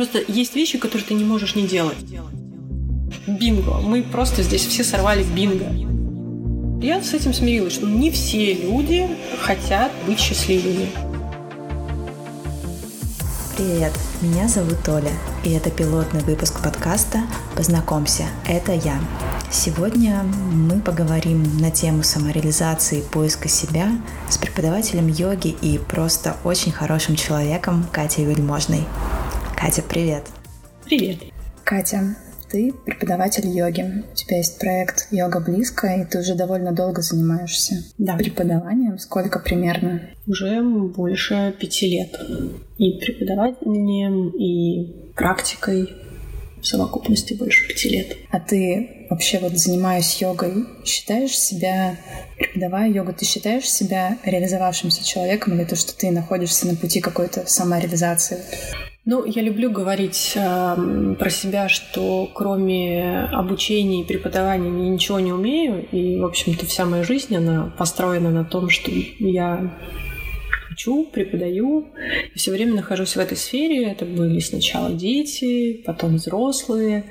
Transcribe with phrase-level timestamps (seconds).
[0.00, 1.98] Просто есть вещи, которые ты не можешь не делать.
[3.26, 3.74] Бинго.
[3.82, 5.66] Мы просто здесь все сорвали бинго.
[6.82, 9.06] Я с этим смирилась, что не все люди
[9.42, 10.88] хотят быть счастливыми.
[13.58, 13.92] Привет,
[14.22, 15.12] меня зовут Оля,
[15.44, 17.20] и это пилотный выпуск подкаста
[17.54, 18.98] «Познакомься, это я».
[19.50, 23.90] Сегодня мы поговорим на тему самореализации и поиска себя
[24.30, 28.86] с преподавателем йоги и просто очень хорошим человеком Катей Вельможной.
[29.60, 30.22] Катя, привет!
[30.86, 31.18] Привет!
[31.64, 32.16] Катя,
[32.50, 34.04] ты преподаватель йоги.
[34.10, 38.16] У тебя есть проект «Йога близко», и ты уже довольно долго занимаешься да.
[38.16, 38.98] преподаванием.
[38.98, 40.00] Сколько примерно?
[40.26, 42.18] Уже больше пяти лет.
[42.78, 45.92] И преподаванием, и практикой
[46.62, 48.16] в совокупности больше пяти лет.
[48.30, 51.98] А ты вообще вот занимаясь йогой, считаешь себя,
[52.38, 57.46] преподавая йогу, ты считаешь себя реализовавшимся человеком или то, что ты находишься на пути какой-то
[57.46, 58.38] самореализации?
[59.06, 65.32] Ну, я люблю говорить э, про себя, что кроме обучения и преподавания я ничего не
[65.32, 65.88] умею.
[65.90, 69.74] И, в общем-то, вся моя жизнь, она построена на том, что я
[70.70, 71.88] учу, преподаю.
[72.34, 73.90] И все время нахожусь в этой сфере.
[73.90, 77.04] Это были сначала дети, потом взрослые.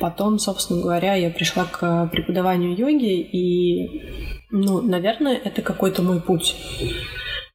[0.00, 3.20] Потом, собственно говоря, я пришла к преподаванию йоги.
[3.20, 4.02] И,
[4.50, 6.56] ну, наверное, это какой-то мой путь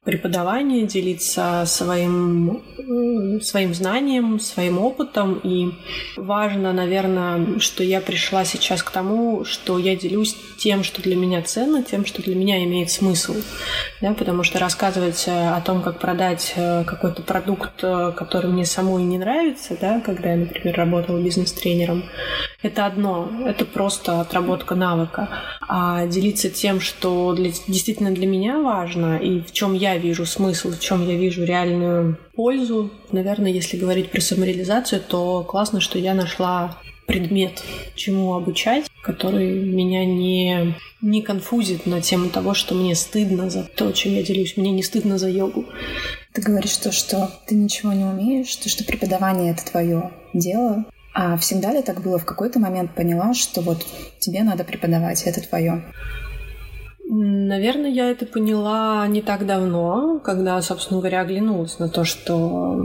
[0.08, 2.64] преподавание, делиться своим,
[3.42, 5.42] своим знанием, своим опытом.
[5.44, 5.74] И
[6.16, 11.42] важно, наверное, что я пришла сейчас к тому, что я делюсь тем, что для меня
[11.42, 13.36] ценно, тем, что для меня имеет смысл.
[14.00, 18.64] Да, потому что рассказывать э, о том, как продать э, какой-то продукт, э, который мне
[18.66, 22.06] самой не нравится, да, когда я, например, работала бизнес-тренером,
[22.62, 25.30] это одно, это просто отработка навыка.
[25.68, 30.72] А делиться тем, что для, действительно для меня важно и в чем я вижу смысл,
[30.72, 32.92] в чем я вижу реальную пользу.
[33.12, 37.64] Наверное, если говорить про самореализацию, то классно, что я нашла предмет,
[37.96, 43.92] чему обучать, который меня не, не конфузит на тему того, что мне стыдно за то,
[43.94, 44.58] чем я делюсь.
[44.58, 45.66] Мне не стыдно за йогу.
[46.34, 50.86] Ты говоришь то, что ты ничего не умеешь, то, что преподавание— это твое дело.
[51.14, 52.20] А всегда ли так было?
[52.20, 53.84] В какой-то момент поняла, что вот
[54.20, 55.84] тебе надо преподавать, это твое?
[57.10, 62.84] Наверное, я это поняла не так давно, когда, собственно говоря, оглянулась на то, что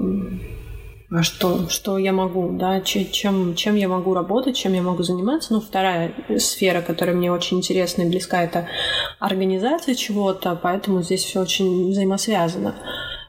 [1.15, 5.53] а что, что я могу, да, чем, чем я могу работать, чем я могу заниматься.
[5.53, 8.67] Ну, вторая сфера, которая мне очень интересна и близка, это
[9.19, 12.77] организация чего-то, поэтому здесь все очень взаимосвязано.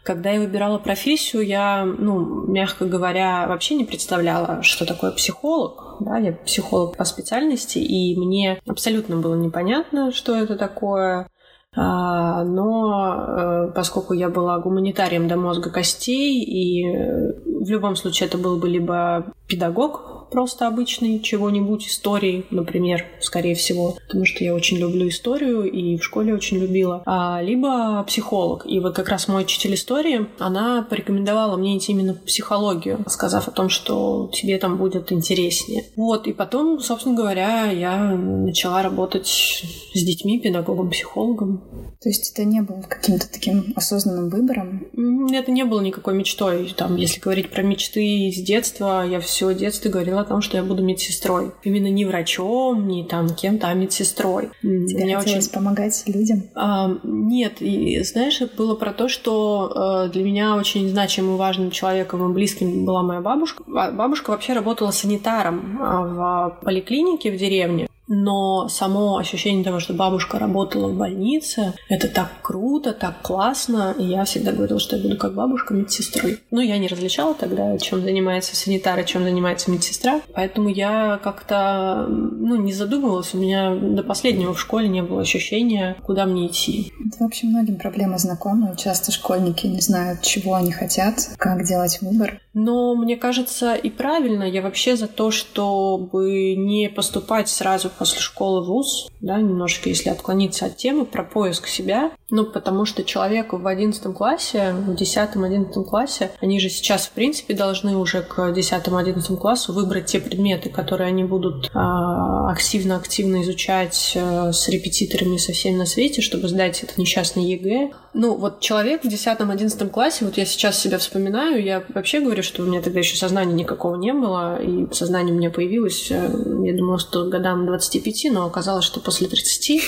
[0.03, 5.97] Когда я выбирала профессию, я, ну, мягко говоря, вообще не представляла, что такое психолог.
[6.01, 11.27] Да, я психолог по специальности, и мне абсолютно было непонятно, что это такое.
[11.75, 18.27] А, но э, поскольку я была гуманитарием до мозга костей, и э, в любом случае
[18.27, 24.55] это был бы либо педагог, просто обычный чего-нибудь, истории, например, скорее всего, потому что я
[24.55, 28.65] очень люблю историю и в школе очень любила, а, либо психолог.
[28.65, 33.47] И вот как раз мой учитель истории, она порекомендовала мне идти именно в психологию, сказав
[33.47, 35.83] о том, что тебе там будет интереснее.
[35.95, 41.63] Вот, и потом, собственно говоря, я начала работать с детьми, педагогом, психологом.
[42.01, 44.87] То есть это не было каким-то таким осознанным выбором?
[45.31, 46.73] Это не было никакой мечтой.
[46.75, 50.63] Там, если говорить про мечты с детства, я все детство говорила о том, что я
[50.63, 51.51] буду медсестрой.
[51.63, 54.49] Именно не врачом, не там кем-то, а медсестрой.
[54.61, 55.53] Тебе хотелось очень...
[55.53, 56.43] помогать людям?
[56.55, 61.37] А, нет, и знаешь, это было про то, что э, для меня очень значимым и
[61.37, 63.63] важным человеком и близким была моя бабушка.
[63.75, 67.87] А бабушка вообще работала санитаром а, в поликлинике в деревне.
[68.15, 73.95] Но само ощущение того, что бабушка работала в больнице, это так круто, так классно.
[73.97, 76.39] И я всегда говорила, что я буду как бабушка медсестрой.
[76.51, 80.21] Но я не различала тогда, чем занимается санитар и чем занимается медсестра.
[80.33, 83.33] Поэтому я как-то ну, не задумывалась.
[83.33, 86.93] У меня до последнего в школе не было ощущения, куда мне идти.
[87.07, 88.75] Это вообще многим проблема знакомая.
[88.75, 92.39] Часто школьники не знают, чего они хотят, как делать выбор.
[92.53, 94.43] Но мне кажется и правильно.
[94.43, 100.65] Я вообще за то, чтобы не поступать сразу после школы ВУЗ, да, немножко, если отклониться
[100.65, 102.11] от темы, про поиск себя.
[102.29, 107.53] Ну, потому что человеку в одиннадцатом классе, в десятом-одиннадцатом классе, они же сейчас, в принципе,
[107.53, 114.67] должны уже к десятому-одиннадцатому классу выбрать те предметы, которые они будут активно-активно изучать э, с
[114.67, 117.91] репетиторами со всеми на свете, чтобы сдать это несчастный ЕГЭ.
[118.13, 122.63] Ну, вот человек в десятом-одиннадцатом классе, вот я сейчас себя вспоминаю, я вообще говорю, что
[122.63, 126.15] у меня тогда еще сознания никакого не было, и сознание у меня появилось, э,
[126.63, 129.83] я думала, что годам 25, но оказалось, что после 30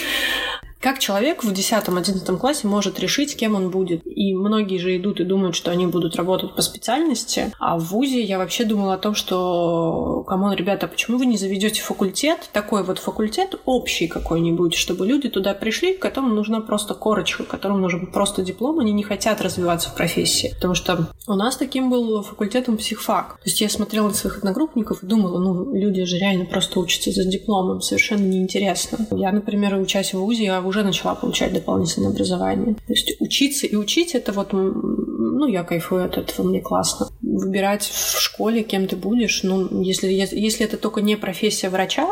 [0.85, 4.01] Как человек в 10-11 классе может решить, кем он будет?
[4.05, 7.51] И многие же идут и думают, что они будут работать по специальности.
[7.57, 11.37] А в ВУЗе я вообще думала о том, что, come on, ребята, почему вы не
[11.37, 17.45] заведете факультет, такой вот факультет общий какой-нибудь, чтобы люди туда пришли, которым нужна просто корочка,
[17.45, 20.51] которым нужен просто диплом, они не хотят развиваться в профессии.
[20.53, 23.39] Потому что у нас таким был факультетом психфак.
[23.43, 27.09] То есть я смотрела на своих одногруппников и думала, ну, люди же реально просто учатся
[27.09, 28.99] за дипломом, совершенно неинтересно.
[29.17, 32.75] Я, например, учась в ВУЗе, я уже начала получать дополнительное образование.
[32.75, 37.07] То есть учиться и учить это вот, ну, я кайфую от этого, мне классно.
[37.22, 42.07] Выбирать в школе, кем ты будешь, ну, если, если это только не профессия врача,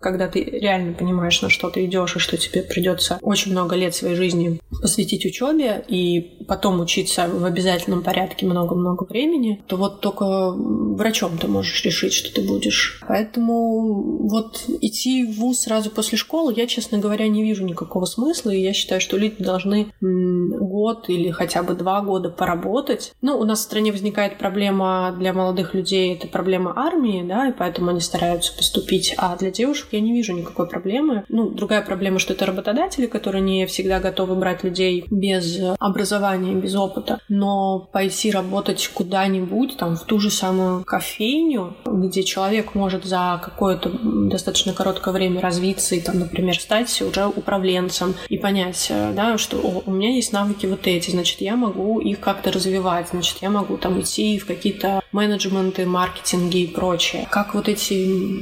[0.00, 3.94] когда ты реально понимаешь, на что ты идешь, и что тебе придется очень много лет
[3.94, 10.52] своей жизни посвятить учебе и потом учиться в обязательном порядке много-много времени, то вот только
[10.52, 13.00] врачом ты можешь решить, что ты будешь.
[13.06, 18.50] Поэтому вот идти в ВУЗ сразу после школы я, честно говоря, не вижу никакого смысла,
[18.50, 23.12] и я считаю, что люди должны год или хотя бы два года поработать.
[23.22, 27.52] Ну, у нас в стране возникает проблема для молодых людей, это проблема армии, да, и
[27.52, 31.24] поэтому они стараются поступить, а для девушек девушек я не вижу никакой проблемы.
[31.28, 36.74] Ну, другая проблема, что это работодатели, которые не всегда готовы брать людей без образования, без
[36.74, 37.20] опыта.
[37.28, 43.90] Но пойти работать куда-нибудь, там, в ту же самую кофейню, где человек может за какое-то
[44.28, 49.82] достаточно короткое время развиться и, там, например, стать уже управленцем и понять, да, что о,
[49.86, 53.76] у меня есть навыки вот эти, значит, я могу их как-то развивать, значит, я могу
[53.76, 57.26] там идти в какие-то менеджменты, маркетинги и прочее.
[57.30, 57.92] Как вот эти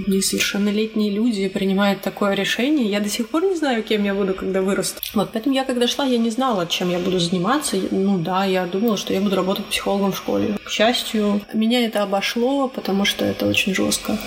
[0.08, 2.88] несовершеннолетние люди люди принимают такое решение.
[2.88, 5.00] Я до сих пор не знаю, кем я буду, когда вырасту.
[5.14, 7.76] Вот, поэтому я, когда шла, я не знала, чем я буду заниматься.
[7.90, 10.56] Ну да, я думала, что я буду работать психологом в школе.
[10.64, 14.18] К счастью, меня это обошло, потому что это очень жестко.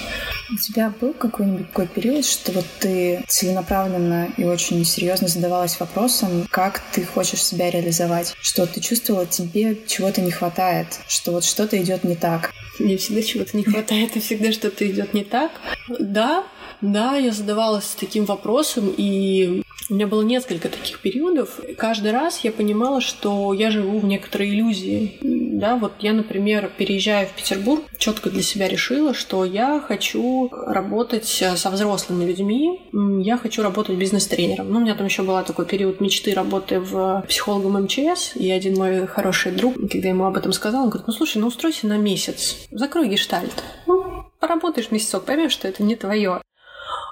[0.50, 6.48] У тебя был какой-нибудь такой период, что вот ты целенаправленно и очень серьезно задавалась вопросом,
[6.50, 11.77] как ты хочешь себя реализовать, что ты чувствовала, тебе чего-то не хватает, что вот что-то
[11.77, 12.53] идет не так.
[12.80, 15.51] Мне всегда чего-то не хватает, и всегда что-то идет не так.
[16.00, 16.45] Да,
[16.81, 21.59] да, я задавалась таким вопросом, и у меня было несколько таких периодов.
[21.77, 25.18] Каждый раз я понимала, что я живу в некоторой иллюзии.
[25.21, 31.44] Да, вот я, например, переезжая в Петербург, четко для себя решила, что я хочу работать
[31.56, 32.81] со взрослыми людьми,
[33.24, 34.71] я хочу работать бизнес-тренером.
[34.71, 38.75] Ну, у меня там еще был такой период мечты работы в психологом МЧС, и один
[38.75, 41.88] мой хороший друг, когда я ему об этом сказала, он говорит, ну слушай, ну устройся
[41.88, 43.63] на месяц, закрой гештальт.
[43.88, 46.41] Ну, поработаешь месяцок, поймешь, что это не твое.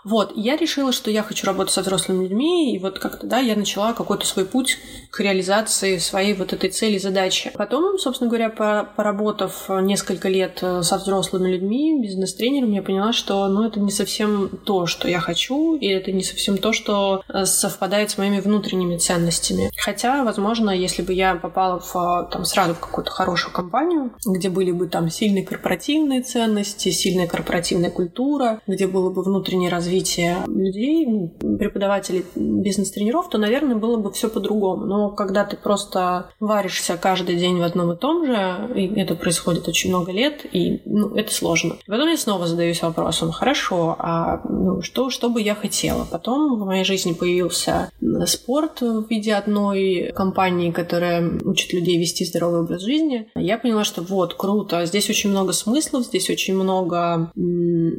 [0.06, 3.56] Вот, я решила, что я хочу работать со взрослыми людьми, и вот как-то, да, я
[3.56, 4.78] начала какой-то свой путь
[5.10, 7.52] к реализации своей вот этой цели, задачи.
[7.56, 13.66] Потом, собственно говоря, поработав несколько лет э, со взрослыми людьми, бизнес-тренером, я поняла, что, ну,
[13.66, 18.12] это не совсем то, что я хочу, и это не совсем то, что э, совпадает
[18.12, 19.72] с моими внутренними ценностями.
[19.76, 24.50] Хотя, возможно, если бы я попала в, э, там, сразу в какую-то хорошую компанию, где
[24.50, 30.44] были бы там сильные корпоративные ценности, сильная корпоративная культура, где было бы внутреннее развитие развития
[30.48, 34.86] людей, ну, преподавателей бизнес-тренеров, то, наверное, было бы все по-другому.
[34.86, 39.68] Но когда ты просто варишься каждый день в одном и том же, и это происходит
[39.68, 41.76] очень много лет, и ну, это сложно.
[41.86, 46.06] И потом я снова задаюсь вопросом, хорошо, а ну, что, что бы я хотела?
[46.12, 47.90] Потом в моей жизни появился
[48.26, 53.30] спорт в виде одной компании, которая учит людей вести здоровый образ жизни.
[53.36, 57.32] Я поняла, что вот, круто, здесь очень много смыслов, здесь очень много...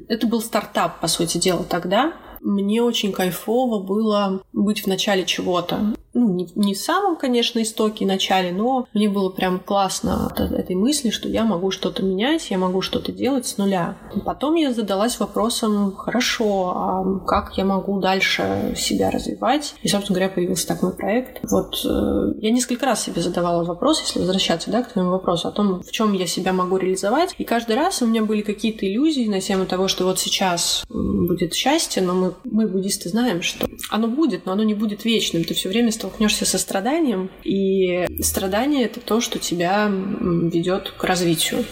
[0.08, 5.24] Это был стартап, по сути дела, так тогда мне очень кайфово было быть в начале
[5.24, 10.40] чего-то ну, не, не в самом, конечно, истоке начале, но мне было прям классно от
[10.40, 13.98] этой мысли, что я могу что-то менять, я могу что-то делать с нуля.
[14.24, 19.74] Потом я задалась вопросом, хорошо, а как я могу дальше себя развивать?
[19.82, 21.40] И, собственно говоря, появился такой проект.
[21.50, 25.52] Вот э, я несколько раз себе задавала вопрос, если возвращаться да, к твоему вопросу, о
[25.52, 27.34] том, в чем я себя могу реализовать.
[27.36, 31.52] И каждый раз у меня были какие-то иллюзии на тему того, что вот сейчас будет
[31.52, 35.44] счастье, но мы, мы буддисты знаем, что оно будет, но оно не будет вечным.
[35.44, 41.64] Ты все время столкнешься со страданием, и страдание это то, что тебя ведет к развитию.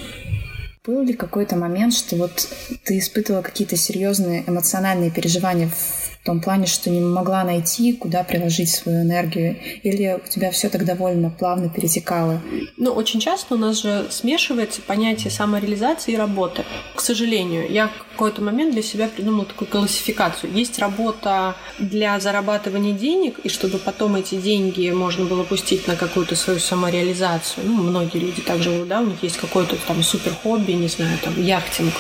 [0.86, 2.46] Был ли какой-то момент, что вот
[2.84, 8.70] ты испытывала какие-то серьезные эмоциональные переживания в том плане, что не могла найти, куда приложить
[8.70, 9.56] свою энергию?
[9.82, 12.42] Или у тебя все так довольно плавно перетекало?
[12.76, 16.64] Ну, очень часто у нас же смешивается понятие самореализации и работы.
[16.94, 20.52] К сожалению, я в какой-то момент для себя придумала такую классификацию.
[20.52, 26.36] Есть работа для зарабатывания денег, и чтобы потом эти деньги можно было пустить на какую-то
[26.36, 27.66] свою самореализацию.
[27.66, 31.19] Ну, многие люди так живут, да, у них есть какое-то там супер хобби, не знаю,
[31.23, 31.95] там, яхтинг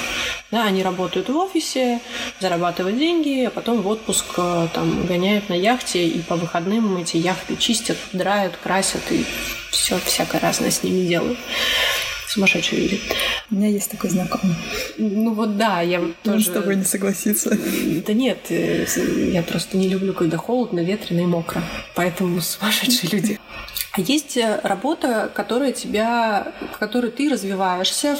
[0.50, 2.00] Да, они работают в офисе,
[2.40, 7.16] зарабатывают деньги, а потом в отпуск э, там гоняют на яхте, и по выходным эти
[7.16, 9.24] яхты чистят, драют, красят и
[9.70, 11.38] все всякое разное с ними делают
[12.34, 13.00] сумасшедшие люди.
[13.50, 14.56] У меня есть такой знакомый.
[14.98, 16.46] Ну вот да, я Он тоже...
[16.46, 17.56] с тобой не согласится.
[18.06, 18.86] Да нет, э,
[19.32, 21.62] я просто не люблю, когда холодно, ветрено и мокро.
[21.94, 23.40] Поэтому сумасшедшие люди.
[23.96, 28.18] А есть э, работа, которая тебя, в которой ты развиваешься,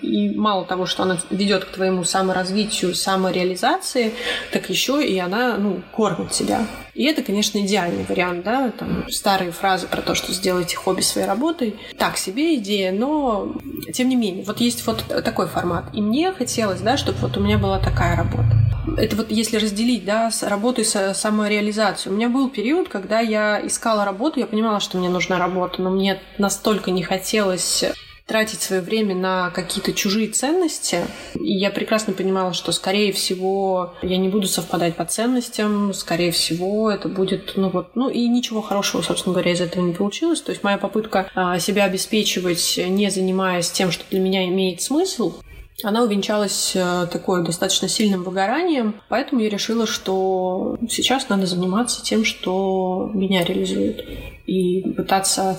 [0.00, 4.14] и мало того, что она ведет к твоему саморазвитию, самореализации,
[4.50, 6.66] так еще и она ну, кормит тебя.
[6.94, 11.26] И это, конечно, идеальный вариант, да, там старые фразы про то, что сделайте хобби своей
[11.26, 11.76] работой.
[11.98, 13.54] Так себе идея, но
[13.92, 15.84] тем не менее, вот есть вот такой формат.
[15.92, 18.63] И мне хотелось, да, чтобы вот у меня была такая работа.
[18.96, 22.12] Это вот если разделить, да, с работой с самореализацией.
[22.12, 25.90] У меня был период, когда я искала работу, я понимала, что мне нужна работа, но
[25.90, 27.84] мне настолько не хотелось
[28.26, 31.06] тратить свое время на какие-то чужие ценности.
[31.34, 36.90] И я прекрасно понимала, что, скорее всего, я не буду совпадать по ценностям, скорее всего,
[36.90, 40.40] это будет, ну вот, ну и ничего хорошего, собственно говоря, из этого не получилось.
[40.40, 45.34] То есть моя попытка а, себя обеспечивать, не занимаясь тем, что для меня имеет смысл,
[45.82, 52.24] она увенчалась э, такой достаточно сильным выгоранием, поэтому я решила, что сейчас надо заниматься тем,
[52.24, 54.04] что меня реализует,
[54.46, 55.58] и пытаться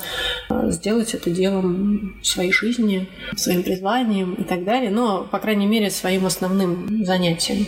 [0.50, 5.90] э, сделать это делом своей жизни, своим призванием и так далее, но, по крайней мере,
[5.90, 7.66] своим основным занятием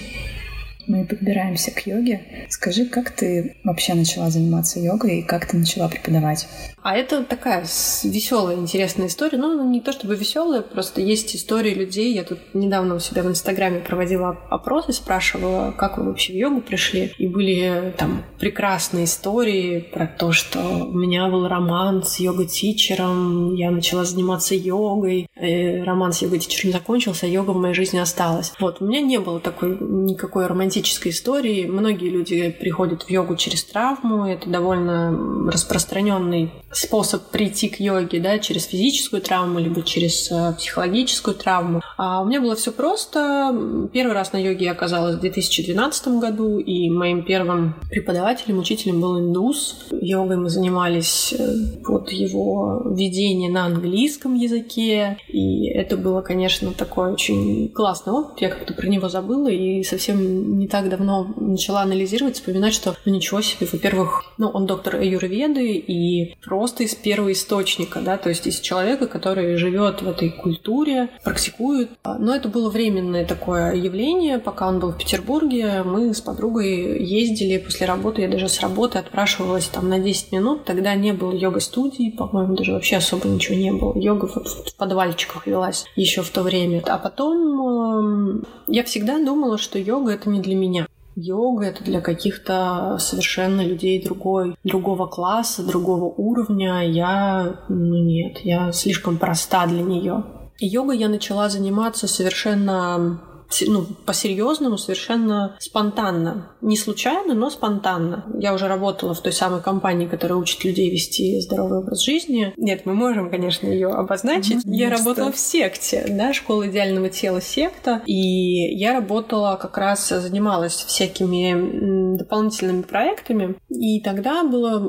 [0.87, 2.21] мы подбираемся к йоге.
[2.49, 6.47] Скажи, как ты вообще начала заниматься йогой и как ты начала преподавать?
[6.81, 7.65] А это такая
[8.03, 9.37] веселая, интересная история.
[9.37, 12.13] Ну, не то чтобы веселая, просто есть истории людей.
[12.13, 16.61] Я тут недавно у себя в Инстаграме проводила опросы, спрашивала, как вы вообще в йогу
[16.61, 17.11] пришли.
[17.17, 23.71] И были там прекрасные истории про то, что у меня был роман с йога-тичером, я
[23.71, 28.53] начала заниматься йогой, и роман с йога-тичером закончился, а йога в моей жизни осталась.
[28.59, 31.65] Вот, у меня не было такой никакой романтической истории.
[31.65, 38.39] Многие люди приходят в йогу через травму, это довольно распространенный способ прийти к йоге, да,
[38.39, 41.81] через физическую травму, либо через э, психологическую травму.
[41.97, 43.89] А у меня было все просто.
[43.93, 49.19] Первый раз на йоге я оказалась в 2012 году, и моим первым преподавателем, учителем был
[49.19, 49.87] индус.
[49.91, 57.13] Йогой мы занимались э, под его ведение на английском языке, и это было, конечно, такой
[57.13, 58.41] очень классный опыт.
[58.41, 63.13] Я как-то про него забыла и совсем не так давно начала анализировать, вспоминать, что ну
[63.13, 68.47] ничего себе, во-первых, ну он доктор аюрведы и просто из первого источника, да, то есть
[68.47, 71.89] из человека, который живет в этой культуре, практикует.
[72.03, 77.57] Но это было временное такое явление, пока он был в Петербурге, мы с подругой ездили
[77.57, 82.11] после работы, я даже с работы отпрашивалась там на 10 минут, тогда не было йога-студии,
[82.11, 83.97] по-моему, даже вообще особо ничего не было.
[83.97, 86.81] Йога в подвальчиках велась еще в то время.
[86.85, 90.87] А потом э, я всегда думала, что йога это не для меня.
[91.15, 96.81] Йога— это для каких-то совершенно людей другой, другого класса, другого уровня.
[96.87, 100.23] Я, ну нет, я слишком проста для нее.
[100.59, 103.21] Йогой я начала заниматься совершенно
[103.67, 106.51] ну, по-серьезному, совершенно спонтанно.
[106.61, 108.25] Не случайно, но спонтанно.
[108.39, 112.53] Я уже работала в той самой компании, которая учит людей вести здоровый образ жизни.
[112.57, 114.65] Нет, мы можем, конечно, ее обозначить.
[114.65, 114.73] Mm-hmm.
[114.73, 118.01] Я работала в секте, да, школа идеального тела секта.
[118.05, 123.55] И я работала как раз, занималась всякими дополнительными проектами.
[123.69, 124.79] И тогда было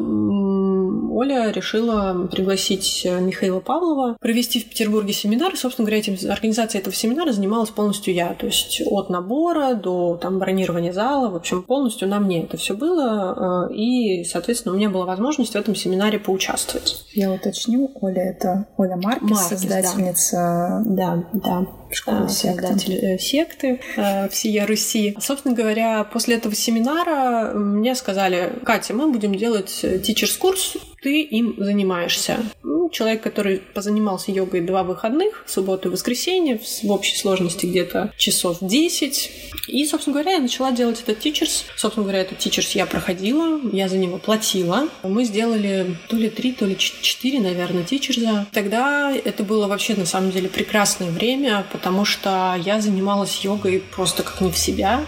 [1.12, 5.52] Оля решила пригласить Михаила Павлова провести в Петербурге семинар.
[5.52, 8.34] И, собственно говоря, этим, организацией этого семинара занималась полностью я.
[8.34, 12.74] То есть от набора до там, бронирования зала, в общем, полностью на мне это все
[12.74, 13.68] было.
[13.70, 17.04] Э, и, соответственно, у меня была возможность в этом семинаре поучаствовать.
[17.12, 20.82] Я уточню, Оля это Оля Маркес, Маркес создательница.
[20.86, 21.40] Да, да.
[21.42, 25.16] да школы а, создатель э, секты э, всея Руси.
[25.20, 32.38] Собственно говоря, после этого семинара мне сказали, Катя, мы будем делать тичерс-курс, ты им занимаешься.
[32.62, 38.58] Ну, человек, который позанимался йогой два выходных, субботу и воскресенье, в общей сложности где-то часов
[38.60, 39.30] 10.
[39.68, 41.66] И, собственно говоря, я начала делать этот тичерс.
[41.76, 44.88] Собственно говоря, этот тичерс я проходила, я за него платила.
[45.02, 48.46] Мы сделали то ли три, то ли четыре, наверное, тичерса.
[48.52, 54.24] Тогда это было вообще, на самом деле, прекрасное время, потому что я занималась йогой просто
[54.24, 55.02] как не в себя,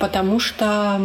[0.00, 0.98] потому что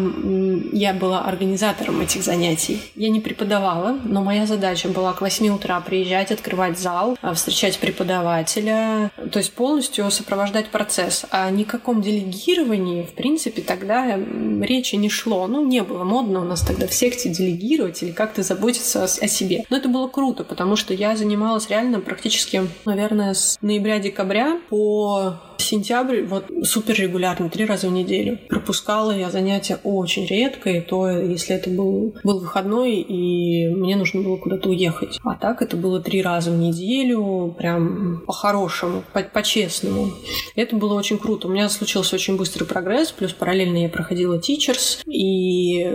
[0.72, 2.82] я была организатором этих занятий.
[2.96, 7.78] Я не преподавала, но моя задача была к 8 утра приезжать, открывать зал, а, встречать
[7.80, 11.26] преподавателя, то есть полностью сопровождать процесс.
[11.30, 14.18] О никаком делегировании, в принципе, тогда
[14.62, 15.46] речи не шло.
[15.48, 19.66] Ну, не было модно у нас тогда в секте делегировать или как-то заботиться о себе.
[19.70, 25.36] Но это было круто, потому что я занималась реально практически, наверное, с ноября-декабря по 我
[25.64, 28.40] сентябрь вот супер регулярно, три раза в неделю.
[28.50, 34.22] Пропускала я занятия очень редко, и то, если это был, был выходной, и мне нужно
[34.22, 35.20] было куда-то уехать.
[35.24, 39.04] А так это было три раза в неделю, прям по-хорошему,
[39.34, 40.12] по-честному.
[40.56, 41.48] Это было очень круто.
[41.48, 45.88] У меня случился очень быстрый прогресс, плюс параллельно я проходила teachers, и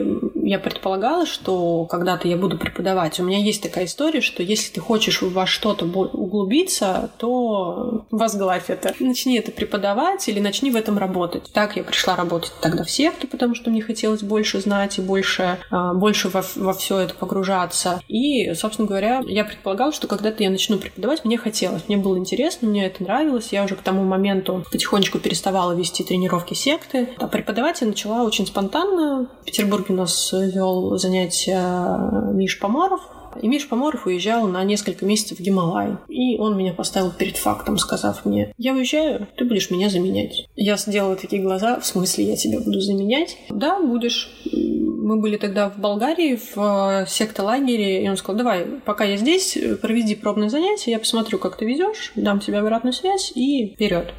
[0.42, 3.18] я предполагала, что когда-то я буду преподавать.
[3.20, 8.94] У меня есть такая история, что если ты хочешь во что-то углубиться, то возглавь это.
[9.00, 11.50] Начни это преподавать или начни в этом работать.
[11.52, 15.58] Так я пришла работать тогда в секту, потому что мне хотелось больше знать и больше,
[15.70, 18.00] а, больше во, во все это погружаться.
[18.08, 22.68] И, собственно говоря, я предполагала, что когда-то я начну преподавать, мне хотелось, мне было интересно,
[22.68, 23.48] мне это нравилось.
[23.52, 27.08] Я уже к тому моменту потихонечку переставала вести тренировки секты.
[27.18, 29.28] А преподавать я начала очень спонтанно.
[29.42, 33.00] В Петербурге у нас вел занятия Миш Помаров,
[33.40, 35.96] и Миш Поморов уезжал на несколько месяцев в Гималай.
[36.08, 40.46] И он меня поставил перед фактом, сказав мне, я уезжаю, ты будешь меня заменять.
[40.54, 43.36] Я сделала такие глаза, в смысле я тебя буду заменять?
[43.50, 44.30] Да, будешь.
[44.52, 49.56] Мы были тогда в Болгарии, в э, секта-лагере, и он сказал, давай, пока я здесь,
[49.80, 54.12] проведи пробное занятие, я посмотрю, как ты везешь, дам тебе обратную связь и вперед.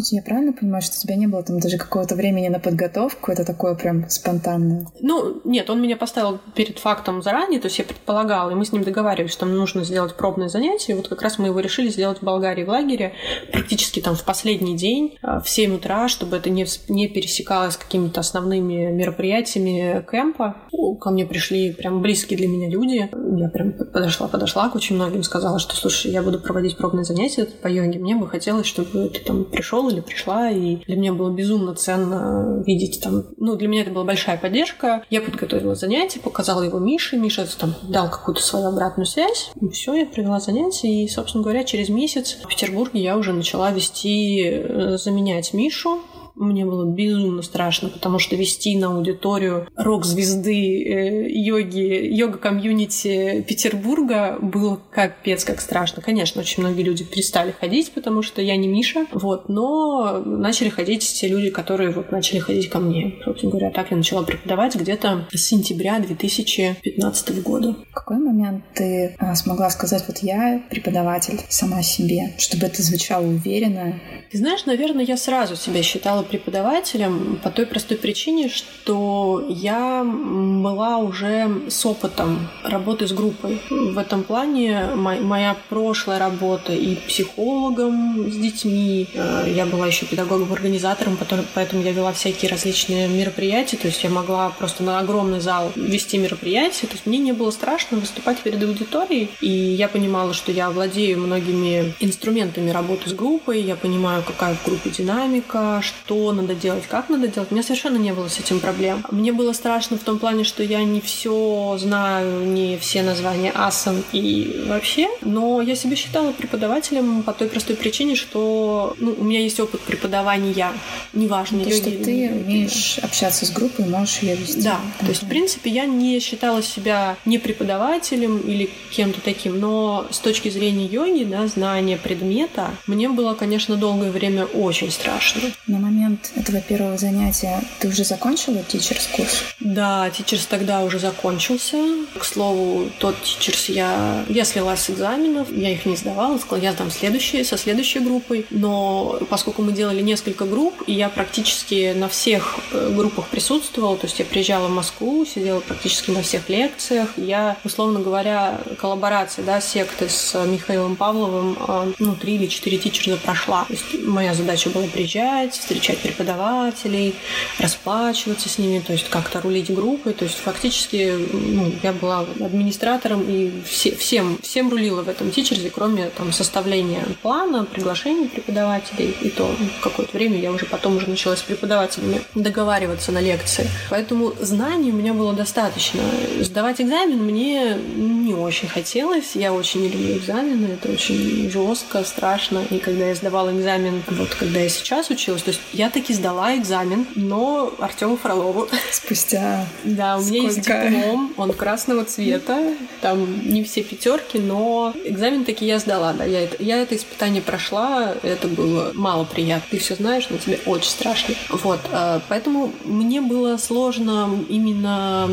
[0.00, 3.30] Слушай, я правильно понимаю, что у тебя не было там даже какого-то времени на подготовку?
[3.30, 4.86] Это такое прям спонтанное?
[5.00, 8.72] Ну, нет, он меня поставил перед фактом заранее, то есть я предполагала, и мы с
[8.72, 10.92] ним договаривались, что нам нужно сделать пробное занятие.
[10.92, 13.12] И вот как раз мы его решили сделать в Болгарии в лагере,
[13.52, 17.76] практически там в последний день, а, в 7 утра, чтобы это не, не пересекалось с
[17.76, 20.56] какими-то основными мероприятиями кемпа.
[20.98, 23.10] Ко мне пришли прям близкие для меня люди.
[23.38, 27.44] Я прям подошла, подошла к очень многим, сказала, что, слушай, я буду проводить пробное занятие
[27.44, 31.30] по йоге, мне бы хотелось, чтобы ты там пришел пришел пришла, и для меня было
[31.30, 35.04] безумно ценно видеть там, ну, для меня это была большая поддержка.
[35.10, 39.94] Я подготовила занятие, показала его Мише, Миша там дал какую-то свою обратную связь, и все,
[39.94, 44.96] я провела занятие, и, собственно говоря, через месяц в Петербурге я уже начала вести, э,
[44.98, 46.00] заменять Мишу,
[46.40, 54.80] мне было безумно страшно, потому что вести на аудиторию рок-звезды э, йоги, йога-комьюнити Петербурга было
[54.90, 56.02] капец как страшно.
[56.02, 61.02] Конечно, очень многие люди перестали ходить, потому что я не Миша, вот, но начали ходить
[61.02, 63.16] те люди, которые вот начали ходить ко мне.
[63.24, 67.76] Собственно говоря, так я начала преподавать где-то с сентября 2015 года.
[67.90, 73.26] В какой момент ты а, смогла сказать, вот я преподаватель сама себе, чтобы это звучало
[73.26, 74.00] уверенно?
[74.30, 80.98] Ты знаешь, наверное, я сразу себя считала преподавателем по той простой причине, что я была
[80.98, 83.60] уже с опытом работы с группой.
[83.70, 91.18] В этом плане моя прошлая работа и психологом с детьми, э, я была еще педагогом-организатором,
[91.54, 96.18] поэтому я вела всякие различные мероприятия, то есть я могла просто на огромный зал вести
[96.18, 100.70] мероприятия, то есть мне не было страшно выступать перед аудиторией, и я понимала, что я
[100.70, 106.84] владею многими инструментами работы с группой, я понимаю, какая в группе динамика, что надо делать,
[106.88, 107.50] как надо делать.
[107.50, 109.04] У меня совершенно не было с этим проблем.
[109.10, 114.02] Мне было страшно в том плане, что я не все знаю, не все названия асан
[114.12, 119.40] и вообще, но я себя считала преподавателем по той простой причине, что ну, у меня
[119.40, 120.72] есть опыт преподавания,
[121.12, 121.64] неважно.
[121.64, 124.62] То, что ты умеешь общаться с группой, можешь ее вести.
[124.62, 130.06] Да, то есть, в принципе, я не считала себя не преподавателем или кем-то таким, но
[130.10, 135.42] с точки зрения йоги, да, знания предмета, мне было, конечно, долгое время очень страшно.
[135.66, 139.42] На момент момент этого первого занятия ты уже закончила тичерс курс?
[139.60, 141.76] Да, тичерс тогда уже закончился.
[142.18, 146.72] К слову, тот тичерс я, я слила с экзаменов, я их не сдавала, сказала, я
[146.72, 148.46] сдам следующие, со следующей группой.
[148.50, 154.06] Но поскольку мы делали несколько групп, и я практически на всех э, группах присутствовала, то
[154.06, 159.60] есть я приезжала в Москву, сидела практически на всех лекциях, я, условно говоря, коллаборация, да,
[159.60, 163.64] секты с Михаилом Павловым, э, ну, три или четыре тичерса прошла.
[163.66, 167.14] То есть моя задача была приезжать, встречать преподавателей,
[167.58, 170.12] расплачиваться с ними, то есть как-то рулить группой.
[170.12, 175.70] То есть фактически ну, я была администратором и все, всем, всем рулила в этом тичерзе,
[175.70, 179.14] кроме там, составления плана, приглашения преподавателей.
[179.22, 183.68] И то какое-то время я уже потом уже начала с преподавателями договариваться на лекции.
[183.90, 186.00] Поэтому знаний у меня было достаточно.
[186.40, 189.34] Сдавать экзамен мне не очень хотелось.
[189.34, 190.66] Я очень не люблю экзамены.
[190.74, 192.64] Это очень жестко, страшно.
[192.70, 196.54] И когда я сдавала экзамен, вот когда я сейчас училась, то есть я таки сдала
[196.56, 198.68] экзамен, но Артему Фролову.
[198.92, 205.46] Спустя Да, у меня есть диплом, он красного цвета, там не все пятерки, но экзамен
[205.46, 209.66] таки я сдала, да, я это, я это испытание прошла, это было мало приятно.
[209.70, 211.34] Ты все знаешь, но тебе очень страшно.
[211.48, 215.30] Вот, э, поэтому мне было сложно именно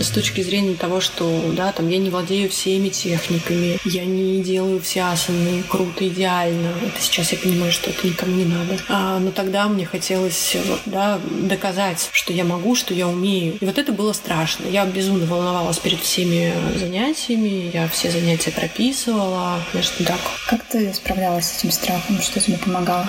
[0.00, 4.80] с точки зрения того, что, да, там я не владею всеми техниками, я не делаю
[4.80, 6.72] все асаны круто, идеально.
[6.84, 8.78] Это сейчас я понимаю, что это никому не надо.
[8.88, 13.56] А, но тогда мне хотелось, вот, да, доказать, что я могу, что я умею.
[13.60, 14.66] И вот это было страшно.
[14.66, 19.60] Я безумно волновалась перед всеми занятиями, я все занятия прописывала.
[19.70, 20.20] Конечно, так.
[20.48, 22.20] как ты справлялась с этим страхом?
[22.20, 23.08] Что тебе помогало?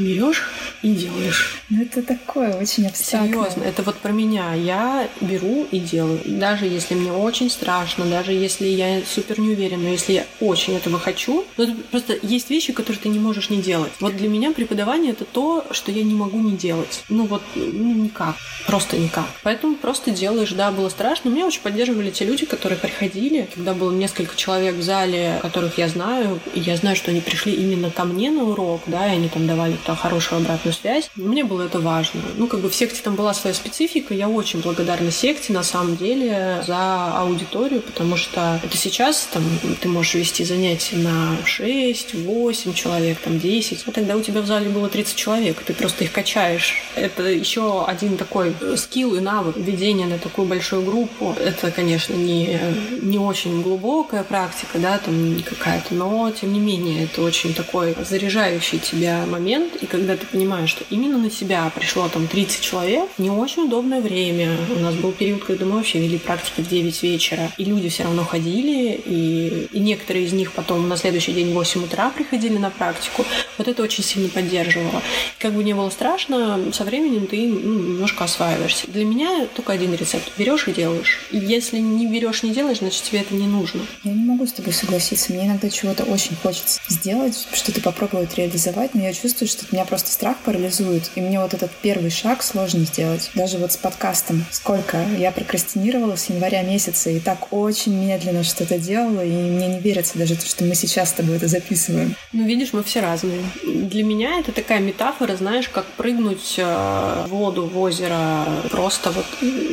[0.00, 0.42] Берешь
[0.82, 1.60] и делаешь.
[1.68, 3.28] Ну, это такое очень абстрактное.
[3.28, 4.54] Серьезно, это вот про меня.
[4.54, 6.20] Я беру и делаю.
[6.24, 10.76] Даже если мне очень страшно, даже если я супер не уверена, но если я очень
[10.76, 13.92] этого хочу, ну, это просто есть вещи, которые ты не можешь не делать.
[14.00, 17.04] Вот для меня преподавание это то, что я не могу не делать.
[17.08, 18.36] Ну вот, ну никак.
[18.66, 19.26] Просто никак.
[19.42, 20.52] Поэтому просто делаешь.
[20.52, 21.28] Да, было страшно.
[21.28, 25.88] Меня очень поддерживали те люди, которые приходили, когда было несколько человек в зале, которых я
[25.88, 29.28] знаю, и я знаю, что они пришли именно ко мне на урок, да, и они
[29.28, 31.10] там давали там хорошую обратную связь.
[31.16, 32.20] Мне было это важно.
[32.36, 34.14] Ну, как бы в секте там была своя специфика.
[34.14, 39.42] Я очень благодарна секте, на самом деле, за аудиторию, потому что это сейчас там
[39.80, 43.82] ты можешь вести занятия на 6, 8 человек, там 10.
[43.86, 46.76] А тогда у тебя в зале было 30 человек, ты просто их качаешь.
[46.94, 51.34] Это еще один такой скилл и навык ведения на такую большую группу.
[51.40, 52.60] Это, конечно, не,
[53.02, 58.78] не очень глубокая практика, да, там какая-то, но тем не менее это очень такой заряжающий
[58.78, 63.30] тебя момент, и когда ты понимаешь, что именно на себя пришло там 30 человек, не
[63.30, 64.56] очень удобное время.
[64.76, 68.04] У нас был период, когда мы вообще вели практики в 9 вечера, и люди все
[68.04, 72.58] равно ходили, и, и некоторые из них потом на следующий день в 8 утра приходили
[72.58, 73.24] на практику.
[73.58, 74.98] Вот это очень сильно поддерживало.
[75.38, 78.86] И как бы не было страшно, со временем ты ну, немножко осваиваешься.
[78.88, 80.30] Для меня только один рецепт.
[80.36, 81.20] Берешь и делаешь.
[81.30, 83.80] И если не берешь, не делаешь, значит тебе это не нужно.
[84.04, 85.32] Я не могу с тобой согласиться.
[85.32, 90.10] Мне иногда чего-то очень хочется сделать, что-то попробовать реализовать, но я чувствую, что меня просто
[90.10, 91.10] страх парализует.
[91.14, 93.30] И мне вот этот первый шаг сложно сделать.
[93.34, 94.44] Даже вот с подкастом.
[94.50, 99.80] Сколько я прокрастинировала с января месяца и так очень медленно что-то делала, и мне не
[99.80, 102.14] верится даже, то, что мы сейчас с тобой это записываем.
[102.32, 103.42] Ну, видишь, мы все разные.
[103.64, 109.26] Для меня это такая метафора, знаешь, как прыгнуть э, в воду, в озеро, просто вот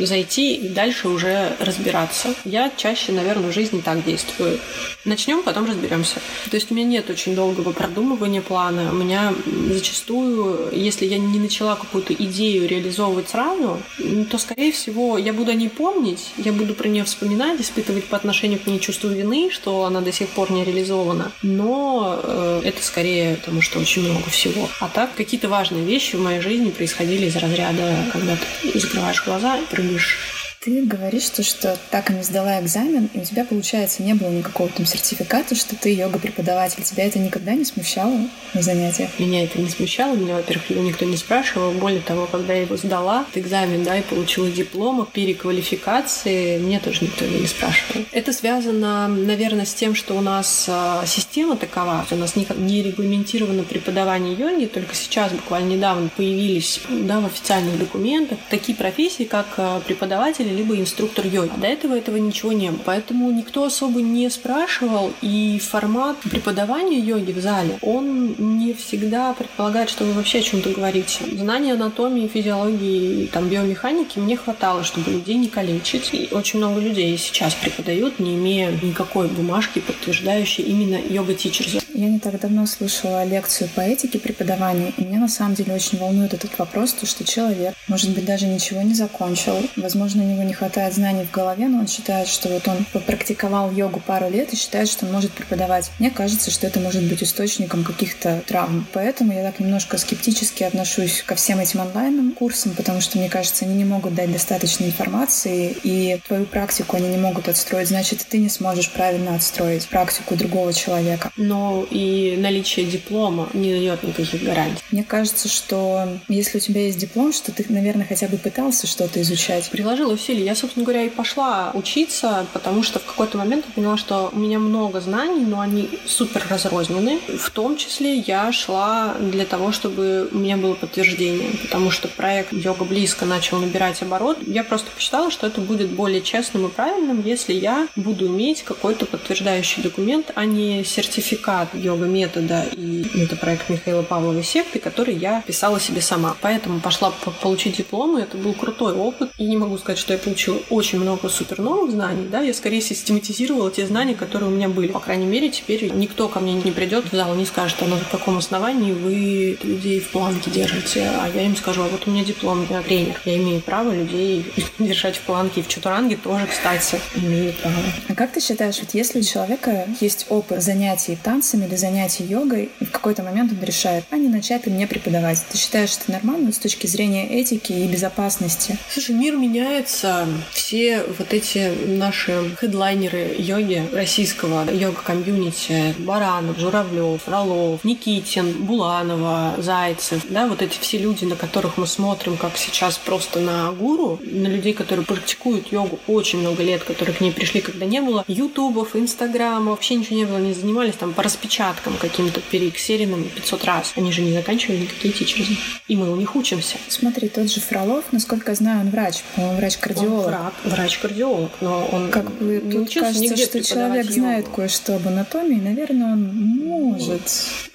[0.06, 2.34] зайти и дальше уже разбираться.
[2.46, 4.60] Я чаще, наверное, в жизни так действую.
[5.06, 6.16] Начнем, потом разберемся.
[6.50, 8.92] То есть у меня нет очень долгого продумывания плана.
[8.92, 9.34] У меня
[9.78, 13.82] зачастую, если я не начала какую-то идею реализовывать сразу,
[14.30, 18.18] то, скорее всего, я буду о ней помнить, я буду про нее вспоминать, испытывать по
[18.18, 21.32] отношению к ней чувство вины, что она до сих пор не реализована.
[21.42, 24.70] Но э, это скорее потому, что очень много всего.
[24.80, 29.58] А так, какие-то важные вещи в моей жизни происходили из разряда, когда ты закрываешь глаза
[29.58, 30.37] и прыгаешь
[30.68, 34.28] Ты говоришь, то, что так и не сдала экзамен, и у тебя, получается, не было
[34.28, 36.84] никакого там сертификата, что ты йога-преподаватель.
[36.84, 38.20] Тебя это никогда не смущало
[38.54, 39.18] на занятиях?
[39.18, 41.72] Меня это не смущало, меня, во-первых, его никто не спрашивал.
[41.72, 47.06] Более того, когда я его сдала, экзамен, да, и получила диплом о переквалификации, мне тоже
[47.06, 48.04] никто не спрашивал.
[48.12, 53.64] Это связано, наверное, с тем, что у нас а, система такова, у нас не, регламентировано
[53.64, 59.80] преподавание йоги, только сейчас, буквально недавно, появились да, в официальных документах такие профессии, как а,
[59.80, 61.52] преподаватель либо инструктор йоги.
[61.56, 62.82] А до этого этого ничего не было.
[62.86, 69.90] Поэтому никто особо не спрашивал, и формат преподавания йоги в зале, он не всегда предполагает,
[69.90, 71.20] что вы вообще о чем-то говорите.
[71.34, 76.10] Знания анатомии, физиологии, там, биомеханики мне хватало, чтобы людей не калечить.
[76.14, 81.84] И очень много людей сейчас преподают, не имея никакой бумажки, подтверждающей именно йога-тичерс.
[81.94, 85.98] Я не так давно слышала лекцию по этике преподавания, и меня на самом деле очень
[85.98, 90.48] волнует этот вопрос, то, что человек, может быть, даже ничего не закончил, возможно, у него
[90.48, 94.54] не хватает знаний в голове, но он считает, что вот он попрактиковал йогу пару лет
[94.54, 95.92] и считает, что он может преподавать.
[96.00, 98.88] Мне кажется, что это может быть источником каких-то травм.
[98.94, 103.66] Поэтому я так немножко скептически отношусь ко всем этим онлайн курсам, потому что, мне кажется,
[103.66, 108.38] они не могут дать достаточно информации, и твою практику они не могут отстроить, значит, ты
[108.38, 111.32] не сможешь правильно отстроить практику другого человека.
[111.38, 114.84] Но и наличие диплома не дает никаких гарантий.
[114.92, 119.22] Мне кажется, что если у тебя есть диплом, что ты, наверное, хотя бы пытался что-то
[119.22, 119.70] изучать.
[119.70, 120.44] Приложила усилий.
[120.44, 124.38] Я, собственно говоря, и пошла учиться, потому что в какой-то момент я поняла, что у
[124.38, 127.20] меня много знаний, но они супер разрознены.
[127.38, 132.54] В том числе я шла для того, чтобы у меня было подтверждение, потому что проект
[132.54, 134.38] «Йога близко» начал набирать оборот.
[134.46, 139.06] Я просто посчитала, что это будет более честным и правильным, если я буду иметь какой-то
[139.06, 145.80] подтверждающий документ, а не сертификат, йога-метода, и это проект Михаила Павлова «Секты», который я писала
[145.80, 146.36] себе сама.
[146.42, 147.12] Поэтому пошла
[147.42, 149.32] получить диплом, и это был крутой опыт.
[149.38, 152.82] И не могу сказать, что я получила очень много супер новых знаний, да, я скорее
[152.82, 154.88] систематизировала те знания, которые у меня были.
[154.88, 158.00] По крайней мере, теперь никто ко мне не придет в зал, не скажет, а на
[158.12, 162.24] каком основании вы людей в планке держите, а я им скажу, а вот у меня
[162.24, 164.46] диплом, я тренер, я имею право людей
[164.80, 165.62] держать в планке.
[165.62, 167.76] И в чатуранге тоже, кстати, имею право.
[168.10, 172.70] А как ты считаешь, вот если у человека есть опыт занятий танцами или занятий йогой,
[172.80, 176.04] и в какой-то момент он решает, а не начать ли мне преподавать, ты считаешь, что
[176.04, 178.78] это нормально с точки зрения этики и безопасности?
[178.92, 180.07] Слушай, мир меняется.
[180.52, 190.48] Все вот эти наши хедлайнеры йоги российского йога-комьюнити, Баранов, Журавлев, Фролов, Никитин, Буланова, Зайцев, да,
[190.48, 194.74] вот эти все люди, на которых мы смотрим, как сейчас просто на гуру, на людей,
[194.74, 199.72] которые практикуют йогу очень много лет, которые к ней пришли, когда не было ютубов, инстаграмов,
[199.72, 203.94] вообще ничего не было, не занимались там по распечаткам каким-то переэкселенным 500 раз.
[203.96, 205.46] Они же не заканчивали никакие тичеры.
[205.88, 206.78] И мы у них учимся.
[206.88, 209.97] Смотри, тот же Фролов, насколько я знаю, он врач, по врач-кардиолог.
[210.06, 214.14] Он врач-кардиолог, но он как бы не кажется, что человек йогу.
[214.14, 217.22] знает кое-что об анатомии, наверное, он может.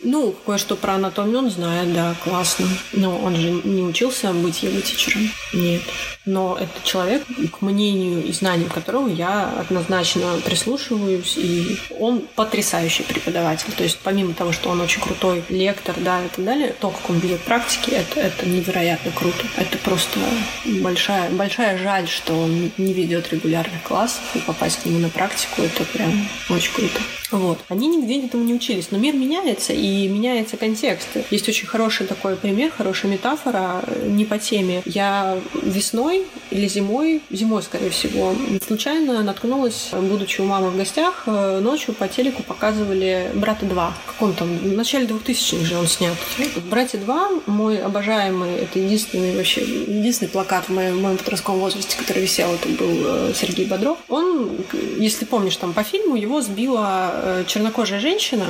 [0.02, 2.66] Ну, кое-что про анатомию он знает, да, классно.
[2.92, 5.30] Но он же не учился быть йога-тичером.
[5.52, 5.82] Нет.
[6.24, 13.72] Но это человек, к мнению и знаниям которого я однозначно прислушиваюсь, и он потрясающий преподаватель.
[13.76, 17.10] То есть помимо того, что он очень крутой лектор, да, и так далее, то, как
[17.10, 19.44] он ведет практики, это, это невероятно круто.
[19.56, 20.20] Это просто
[20.64, 25.62] большая, большая жаль, что он не ведет регулярных классов, и попасть к нему на практику,
[25.62, 27.00] это прям очень круто.
[27.32, 27.58] Вот.
[27.68, 28.90] Они нигде этому не учились.
[28.90, 31.08] Но мир меняется, и меняется контекст.
[31.30, 34.82] Есть очень хороший такой пример, хорошая метафора, не по теме.
[34.84, 36.11] Я весной
[36.50, 38.34] или зимой, зимой, скорее всего,
[38.66, 43.92] случайно наткнулась, будучи у мамы в гостях, э, ночью по телеку показывали «Брата 2».
[44.06, 46.16] В каком там, в начале 2000-х же он снят.
[46.68, 51.96] «Братья 2» мой обожаемый, это единственный вообще, единственный плакат в моем, в моем подростковом возрасте,
[51.96, 53.98] который висел, это был э, Сергей Бодров.
[54.08, 54.50] Он,
[54.98, 58.46] если помнишь, там по фильму его сбила Э, чернокожая женщина,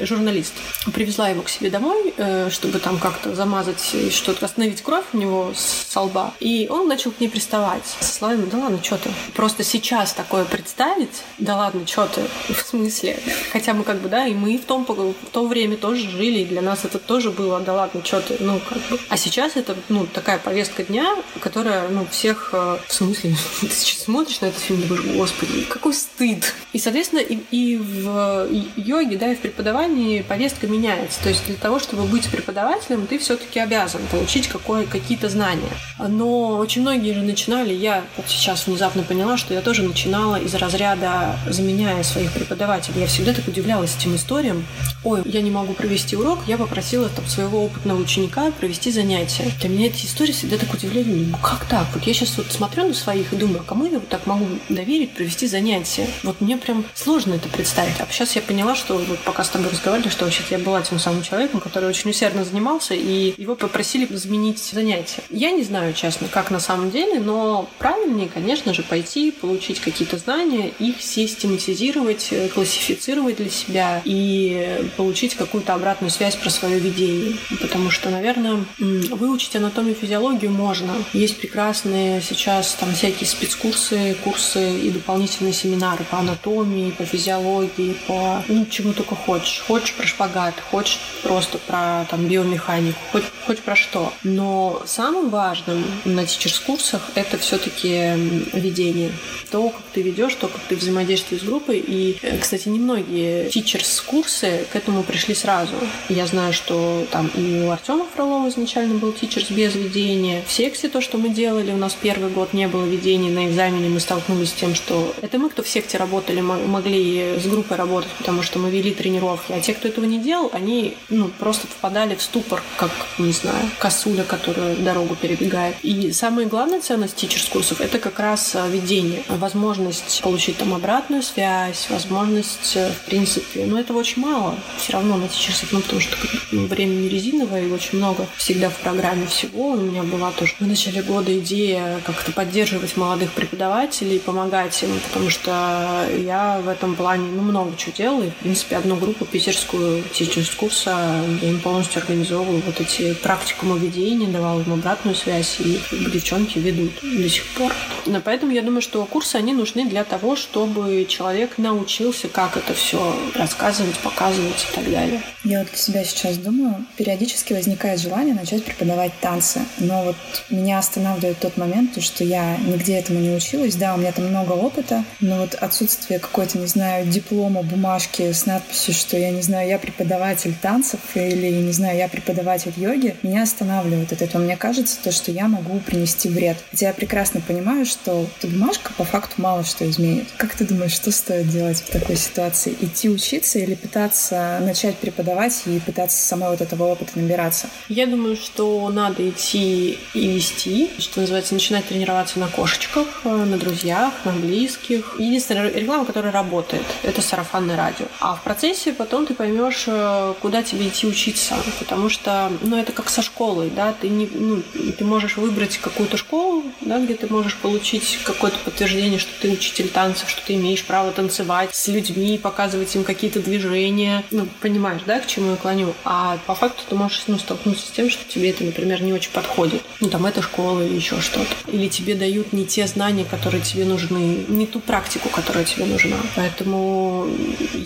[0.00, 0.54] журналист,
[0.94, 2.14] привезла его к себе домой,
[2.50, 6.32] чтобы там как-то замазать, что-то остановить кровь у него с лба.
[6.40, 9.10] И он начал к ней приставать со словами, да ладно, что ты?
[9.34, 12.22] Просто сейчас такое представить, да ладно, что ты?
[12.54, 13.18] В смысле?
[13.52, 16.44] Хотя мы как бы, да, и мы в, том, в то время тоже жили, и
[16.46, 18.38] для нас это тоже было, да ладно, что ты?
[18.40, 18.98] Ну, как бы.
[19.10, 22.50] А сейчас это, ну, такая повестка дня, которая, ну, всех...
[22.54, 23.36] Э, в смысле?
[23.60, 26.54] Ты сейчас смотришь на этот фильм думаешь, господи, какой стыд.
[26.72, 31.22] И, соответственно, и, и в йоге, да, и в преподавании повестка меняется.
[31.22, 35.68] То есть для того, чтобы быть преподавателем, ты все-таки обязан получить какое, какие-то знания.
[35.98, 40.54] Но очень многие же начинали, я вот сейчас внезапно поняла, что я тоже начинала из
[40.54, 43.00] разряда, заменяя своих преподавателей.
[43.00, 44.64] Я всегда так удивлялась этим историям.
[45.02, 49.50] Ой, я не могу провести урок, я попросила там, своего опытного ученика провести занятие.
[49.60, 51.26] Для меня эти истории всегда так удивляли.
[51.32, 51.88] Ну как так?
[51.92, 55.12] Вот я сейчас вот смотрю на своих и думаю, кому я вот так могу доверить
[55.12, 56.06] провести занятие?
[56.22, 57.98] Вот мне прям сложно это представить.
[57.98, 61.00] А сейчас я поняла, что вот пока с тобой разговаривали, что вообще я была тем
[61.00, 65.24] самым человеком, который очень усердно занимался, и его попросили заменить занятия.
[65.30, 70.18] Я не знаю, честно, как на самом деле, но правильнее, конечно же, пойти, получить какие-то
[70.18, 77.36] знания, их систематизировать, классифицировать для себя и получить какую-то обратную связь про свое видение.
[77.60, 80.92] Потому что, наверное, выучить анатомию и физиологию можно.
[81.12, 88.42] Есть прекрасные сейчас там всякие спецкурсы, курсы и дополнительные семинары по анатомии, по физиологии, по
[88.48, 89.64] ну, чему только хочешь.
[89.66, 94.12] Хочешь про шпагат, хочешь просто про там, биомеханику, хоть, хоть про что.
[94.22, 96.26] Но самым важным на
[96.66, 99.12] тичерс-курсах это все-таки ведение.
[99.50, 101.78] То, как ты ведешь, то, как ты взаимодействуешь с группой.
[101.78, 105.74] И, э, кстати, немногие тичерс-курсы к этому пришли сразу.
[106.08, 110.42] Я знаю, что там и у Артема Фролова изначально был тичерс без ведения.
[110.46, 113.88] В сексе то, что мы делали, у нас первый год не было ведения на экзамене,
[113.88, 118.10] мы столкнулись с тем, что это мы, кто в секте работали, могли с группой работать,
[118.18, 119.52] потому что мы вели тренировки.
[119.52, 123.70] А те, кто этого не делал, они ну, просто впадали в ступор, как, не знаю,
[123.78, 125.76] косуля, которая дорогу перебегает.
[125.82, 129.22] И самая главная ценность тичерс-курсов— это как раз а, ведение.
[129.28, 135.18] Возможность получить там обратную связь, возможность, э, в принципе, но этого очень мало все равно
[135.18, 136.16] на тичерсах, ну, потому что
[136.52, 139.72] время не резиновое, и очень много всегда в программе всего.
[139.72, 145.28] У меня была тоже в начале года идея как-то поддерживать молодых преподавателей, помогать им, потому
[145.28, 148.22] что я в этом плане, ну, много чего делал.
[148.22, 153.78] И, в принципе, одну группу питерскую сейчас курса я им полностью организовывала вот эти практикумы
[153.78, 155.78] ведения, давала им обратную связь, и
[156.10, 157.72] девчонки ведут до сих пор.
[158.06, 162.74] Но поэтому я думаю, что курсы, они нужны для того, чтобы человек научился, как это
[162.74, 162.98] все
[163.34, 165.22] рассказывать, рассказывать, показывать и так далее.
[165.44, 170.16] Я вот для себя сейчас думаю, периодически возникает желание начать преподавать танцы, но вот
[170.50, 173.76] меня останавливает тот момент, что я нигде этому не училась.
[173.76, 178.46] Да, у меня там много опыта, но вот отсутствие какой-то, не знаю, диплома, бумажки с
[178.46, 183.42] надписью, что я не знаю, я преподаватель танцев или, не знаю, я преподаватель йоги, меня
[183.42, 184.42] останавливает от этого.
[184.42, 186.56] Мне кажется, то, что я могу принести вред.
[186.70, 190.26] Хотя я прекрасно понимаю, что эта бумажка по факту мало что изменит.
[190.36, 192.76] Как ты думаешь, что стоит делать в такой ситуации?
[192.80, 197.68] Идти учиться или пытаться начать преподавать и пытаться самой вот этого опыта набираться?
[197.88, 203.56] Я думаю, что надо идти и вести, что называется, начинать тренироваться на кошечках, э, на
[203.58, 205.16] друзьях, на близких.
[205.18, 208.06] Единственная реклама, которая работает, это сарафанное радио.
[208.20, 212.92] А в процессе потом ты поймешь, э, куда тебе идти учиться, потому что, ну, это
[212.92, 214.62] как со школой, да, ты не, ну,
[214.96, 219.88] ты можешь выбрать какую-то школу, да, где ты можешь получить какое-то подтверждение, что ты учитель
[219.88, 224.24] танцев, что ты имеешь право танцевать с людьми, показывать им какие-то движения.
[224.30, 225.94] Ну, понимаешь, да, к чему я клоню.
[226.04, 229.32] А по факту ты можешь ну, столкнуться с тем, что тебе это, например, не очень
[229.32, 229.82] подходит.
[230.00, 231.54] Ну, там, это школа или еще что-то.
[231.70, 236.16] Или тебе дают не те знания, которые тебе нужны, не ту практику, которая тебе нужна.
[236.34, 237.28] Поэтому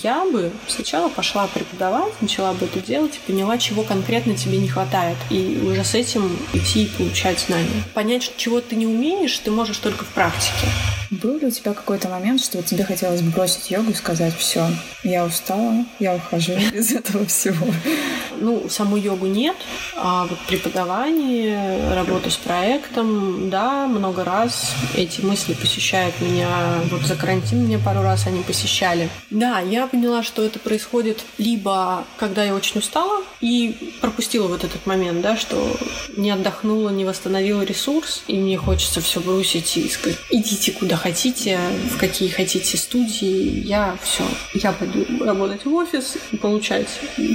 [0.02, 4.68] я бы сначала пошла преподавать, начала бы это делать и поняла, чего конкретно тебе не
[4.68, 5.16] хватает.
[5.30, 7.82] И уже с этим идти и получать знания.
[7.94, 10.66] Понять, чего ты не умеешь, ты можешь только в практике.
[11.10, 14.68] Был ли у тебя какой-то момент, что тебе хотелось бы бросить йогу и сказать, все,
[15.02, 17.66] я устала, я ухожу из этого всего?
[18.38, 19.56] Ну, саму йогу нет,
[19.96, 26.48] а вот преподавание, работу с проектом, да, много раз эти мысли посещают меня.
[26.90, 29.10] Вот за карантин меня пару раз они посещали.
[29.30, 34.86] Да, я поняла, что это происходит либо когда я очень устала и пропустила вот этот
[34.86, 35.76] момент, да, что
[36.16, 41.58] не отдохнула, не восстановила ресурс, и мне хочется все бросить и сказать, идите куда хотите,
[41.90, 46.88] в какие хотите студии, я все, я пойду работать в офис, получать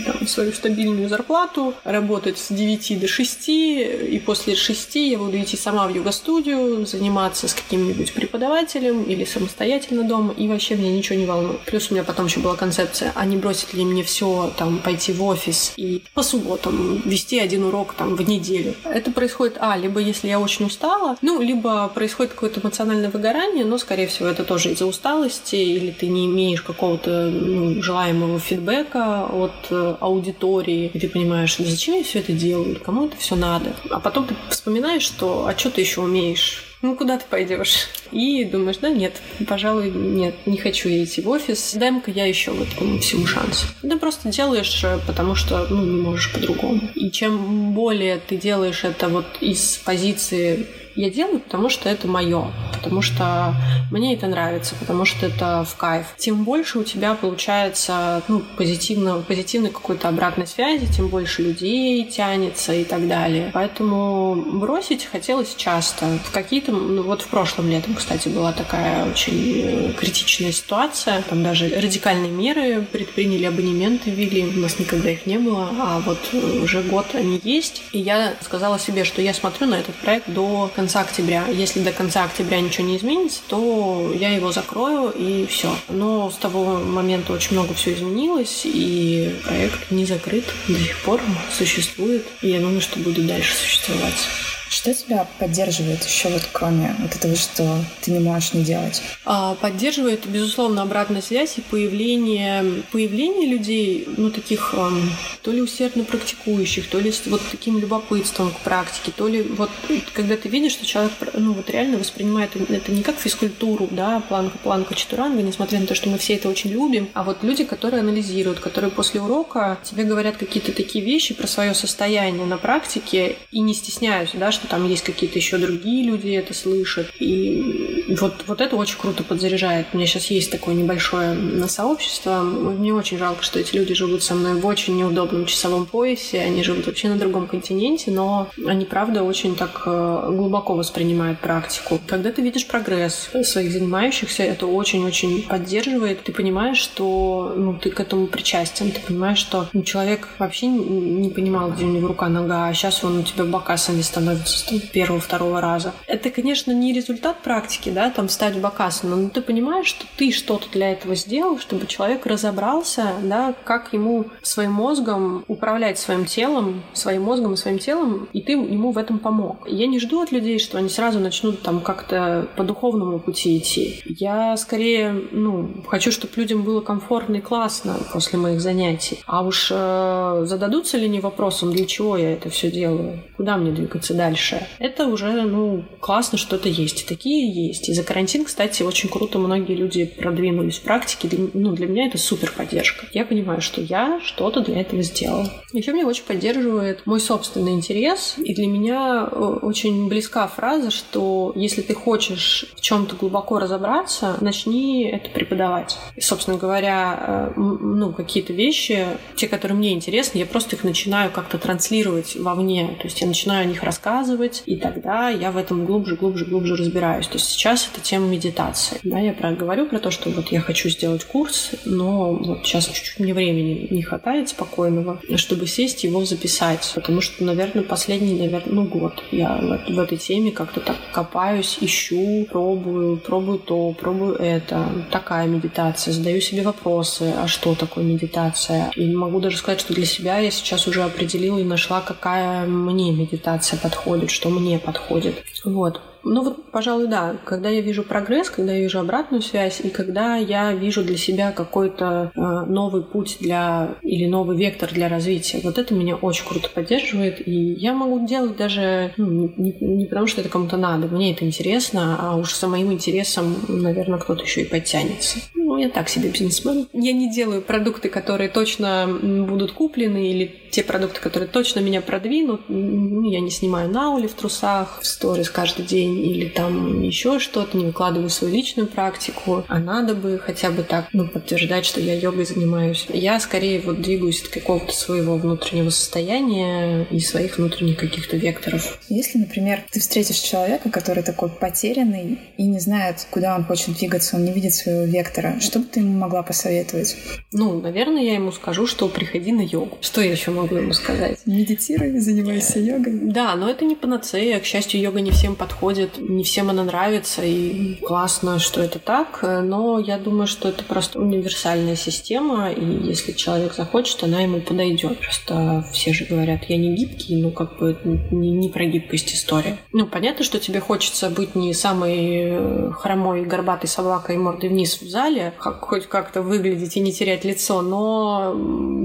[0.05, 5.57] там, свою стабильную зарплату, работать с 9 до 6, и после 6 я буду идти
[5.57, 11.25] сама в йога-студию, заниматься с каким-нибудь преподавателем или самостоятельно дома, и вообще меня ничего не
[11.25, 11.61] волнует.
[11.61, 15.11] Плюс у меня потом еще была концепция, а не бросит ли мне все там пойти
[15.13, 18.75] в офис и по субботам вести один урок там в неделю.
[18.83, 23.77] Это происходит, а, либо если я очень устала, ну, либо происходит какое-то эмоциональное выгорание, но,
[23.77, 29.53] скорее всего, это тоже из-за усталости, или ты не имеешь какого-то ну, желаемого фидбэка от
[29.69, 33.73] э, аудитории, и ты понимаешь, зачем я все это делаю, кому это все надо.
[33.89, 36.64] А потом ты вспоминаешь, что а что ты еще умеешь?
[36.81, 37.87] Ну куда ты пойдешь?
[38.11, 39.13] И думаешь, да нет,
[39.47, 41.73] пожалуй, нет, не хочу я идти в офис.
[41.75, 43.65] Дай-ка я еще вот этому всему шанс.
[43.81, 46.81] Ты просто делаешь, э, потому что ну, не можешь по-другому.
[46.95, 52.51] И чем более ты делаешь это вот из позиции я делаю, потому что это мое,
[52.73, 53.53] потому что
[53.91, 56.07] мне это нравится, потому что это в кайф.
[56.17, 62.73] Тем больше у тебя получается ну, позитивно, позитивной какой-то обратной связи, тем больше людей тянется
[62.73, 63.51] и так далее.
[63.53, 66.05] Поэтому бросить хотелось часто.
[66.23, 71.21] В какие-то, ну вот в прошлом летом, кстати, была такая очень э, критичная ситуация.
[71.23, 74.45] Там даже радикальные меры предприняли, абонементы ввели.
[74.45, 77.83] У нас никогда их не было, а вот уже год они есть.
[77.91, 81.47] И я сказала себе, что я смотрю на этот проект до конца конца октября.
[81.47, 85.75] Если до конца октября ничего не изменится, то я его закрою и все.
[85.89, 91.19] Но с того момента очень много все изменилось, и проект не закрыт, до сих пор
[91.51, 94.27] существует, и я думаю, что будет дальше существовать.
[94.69, 99.01] Что тебя поддерживает еще вот кроме вот этого, что ты не можешь не делать?
[99.23, 106.03] А, поддерживает, безусловно, обратная связь и появление, появление людей, ну, таких эм, то ли усердно
[106.03, 109.69] практикующих, то ли с вот таким любопытством к практике, то ли вот
[110.13, 114.57] когда ты видишь, что человек, ну, вот реально воспринимает это не как физкультуру, да, планка,
[114.57, 118.01] планка, чатуранга, несмотря на то, что мы все это очень любим, а вот люди, которые
[118.01, 123.59] анализируют, которые после урока тебе говорят какие-то такие вещи про свое состояние на практике и
[123.59, 127.07] не стесняются, да, что там есть какие-то еще другие люди это слышат.
[127.19, 129.87] И вот, вот это очень круто подзаряжает.
[129.93, 131.35] У меня сейчас есть такое небольшое
[131.67, 132.41] сообщество.
[132.41, 136.41] Мне очень жалко, что эти люди живут со мной в очень неудобном часовом поясе.
[136.41, 141.99] Они живут вообще на другом континенте, но они, правда, очень так э, глубоко воспринимают практику.
[142.07, 146.23] Когда ты видишь прогресс своих занимающихся, это очень-очень поддерживает.
[146.23, 148.91] Ты понимаешь, что ну, ты к этому причастен.
[148.91, 153.03] Ты понимаешь, что ну, человек вообще не понимал, где у него рука, нога, а сейчас
[153.03, 155.93] он у тебя бока сами становится с первого-второго раза.
[156.07, 160.31] Это, конечно, не результат практики, да, там встать в бакасану, но ты понимаешь, что ты
[160.31, 166.83] что-то для этого сделал, чтобы человек разобрался, да, как ему своим мозгом управлять своим телом,
[166.93, 169.67] своим мозгом и своим телом, и ты ему в этом помог.
[169.67, 174.01] Я не жду от людей, что они сразу начнут там как-то по духовному пути идти.
[174.05, 179.23] Я скорее, ну, хочу, чтобы людям было комфортно и классно после моих занятий.
[179.25, 183.71] А уж э, зададутся ли они вопросом, для чего я это все делаю, куда мне
[183.71, 184.34] двигаться дальше,
[184.79, 187.03] это уже, ну, классно, что это есть.
[187.03, 187.89] И такие есть.
[187.89, 191.27] И за карантин, кстати, очень круто многие люди продвинулись в практике.
[191.27, 193.05] Для, ну, для меня это супер поддержка.
[193.13, 195.51] Я понимаю, что я что-то для этого сделала.
[195.73, 198.35] Еще меня очень поддерживает мой собственный интерес.
[198.37, 204.37] И для меня э, очень близка фраза, что если ты хочешь в чем-то глубоко разобраться,
[204.41, 205.97] начни это преподавать.
[206.15, 209.05] И, собственно говоря, э, ну, какие-то вещи,
[209.35, 212.95] те, которые мне интересны, я просто их начинаю как-то транслировать вовне.
[212.99, 214.24] То есть я начинаю о них рассказывать,
[214.65, 217.27] и тогда я в этом глубже, глубже, глубже разбираюсь.
[217.27, 218.99] То есть сейчас это тема медитации.
[219.03, 222.85] Да, я про говорю про то, что вот я хочу сделать курс, но вот сейчас
[222.85, 226.91] чуть-чуть мне времени не хватает спокойного, чтобы сесть его записать.
[226.95, 231.77] Потому что, наверное, последний, наверное, ну, год я в, в этой теме как-то так копаюсь,
[231.81, 234.89] ищу, пробую, пробую то, пробую это.
[235.11, 236.13] Такая медитация.
[236.13, 238.91] Задаю себе вопросы, а что такое медитация?
[238.95, 243.11] И могу даже сказать, что для себя я сейчас уже определила и нашла, какая мне
[243.11, 245.43] медитация подходит, что мне подходит.
[245.63, 246.01] Вот.
[246.27, 247.35] Ну вот, пожалуй, да.
[247.45, 251.51] Когда я вижу прогресс, когда я вижу обратную связь, и когда я вижу для себя
[251.51, 256.67] какой-то э, новый путь для или новый вектор для развития, вот это меня очень круто
[256.73, 257.47] поддерживает.
[257.47, 261.45] И я могу делать даже ну, не, не потому, что это кому-то надо, мне это
[261.45, 265.37] интересно, а уж за моим интересом, наверное, кто-то еще и подтянется.
[265.65, 266.87] Ну, я так себе бизнесмен.
[266.93, 272.61] Я не делаю продукты, которые точно будут куплены, или те продукты, которые точно меня продвинут.
[272.67, 277.77] Ну, я не снимаю наули в трусах, в сторис каждый день или там еще что-то,
[277.77, 282.13] не выкладываю свою личную практику, а надо бы хотя бы так, ну, подтверждать, что я
[282.13, 283.07] йогой занимаюсь.
[283.09, 288.99] Я скорее вот двигаюсь от какого-то своего внутреннего состояния и своих внутренних каких-то векторов.
[289.09, 294.35] Если, например, ты встретишь человека, который такой потерянный и не знает, куда он хочет двигаться,
[294.35, 297.15] он не видит своего вектора, что бы ты ему могла посоветовать?
[297.51, 299.97] Ну, наверное, я ему скажу, что приходи на йогу.
[300.01, 301.39] Что я еще могу ему сказать?
[301.45, 303.13] Медитируй, занимайся йогой.
[303.13, 304.59] Да, но это не панацея.
[304.59, 309.39] К счастью, йога не всем подходит не всем она нравится, и классно, что это так,
[309.41, 315.19] но я думаю, что это просто универсальная система, и если человек захочет, она ему подойдет.
[315.19, 317.97] Просто все же говорят, я не гибкий, ну как бы
[318.31, 319.77] не, не про гибкость история.
[319.91, 325.09] Ну, понятно, что тебе хочется быть не самой э, хромой, горбатой собакой мордой вниз в
[325.09, 328.55] зале, как, хоть как-то выглядеть и не терять лицо, но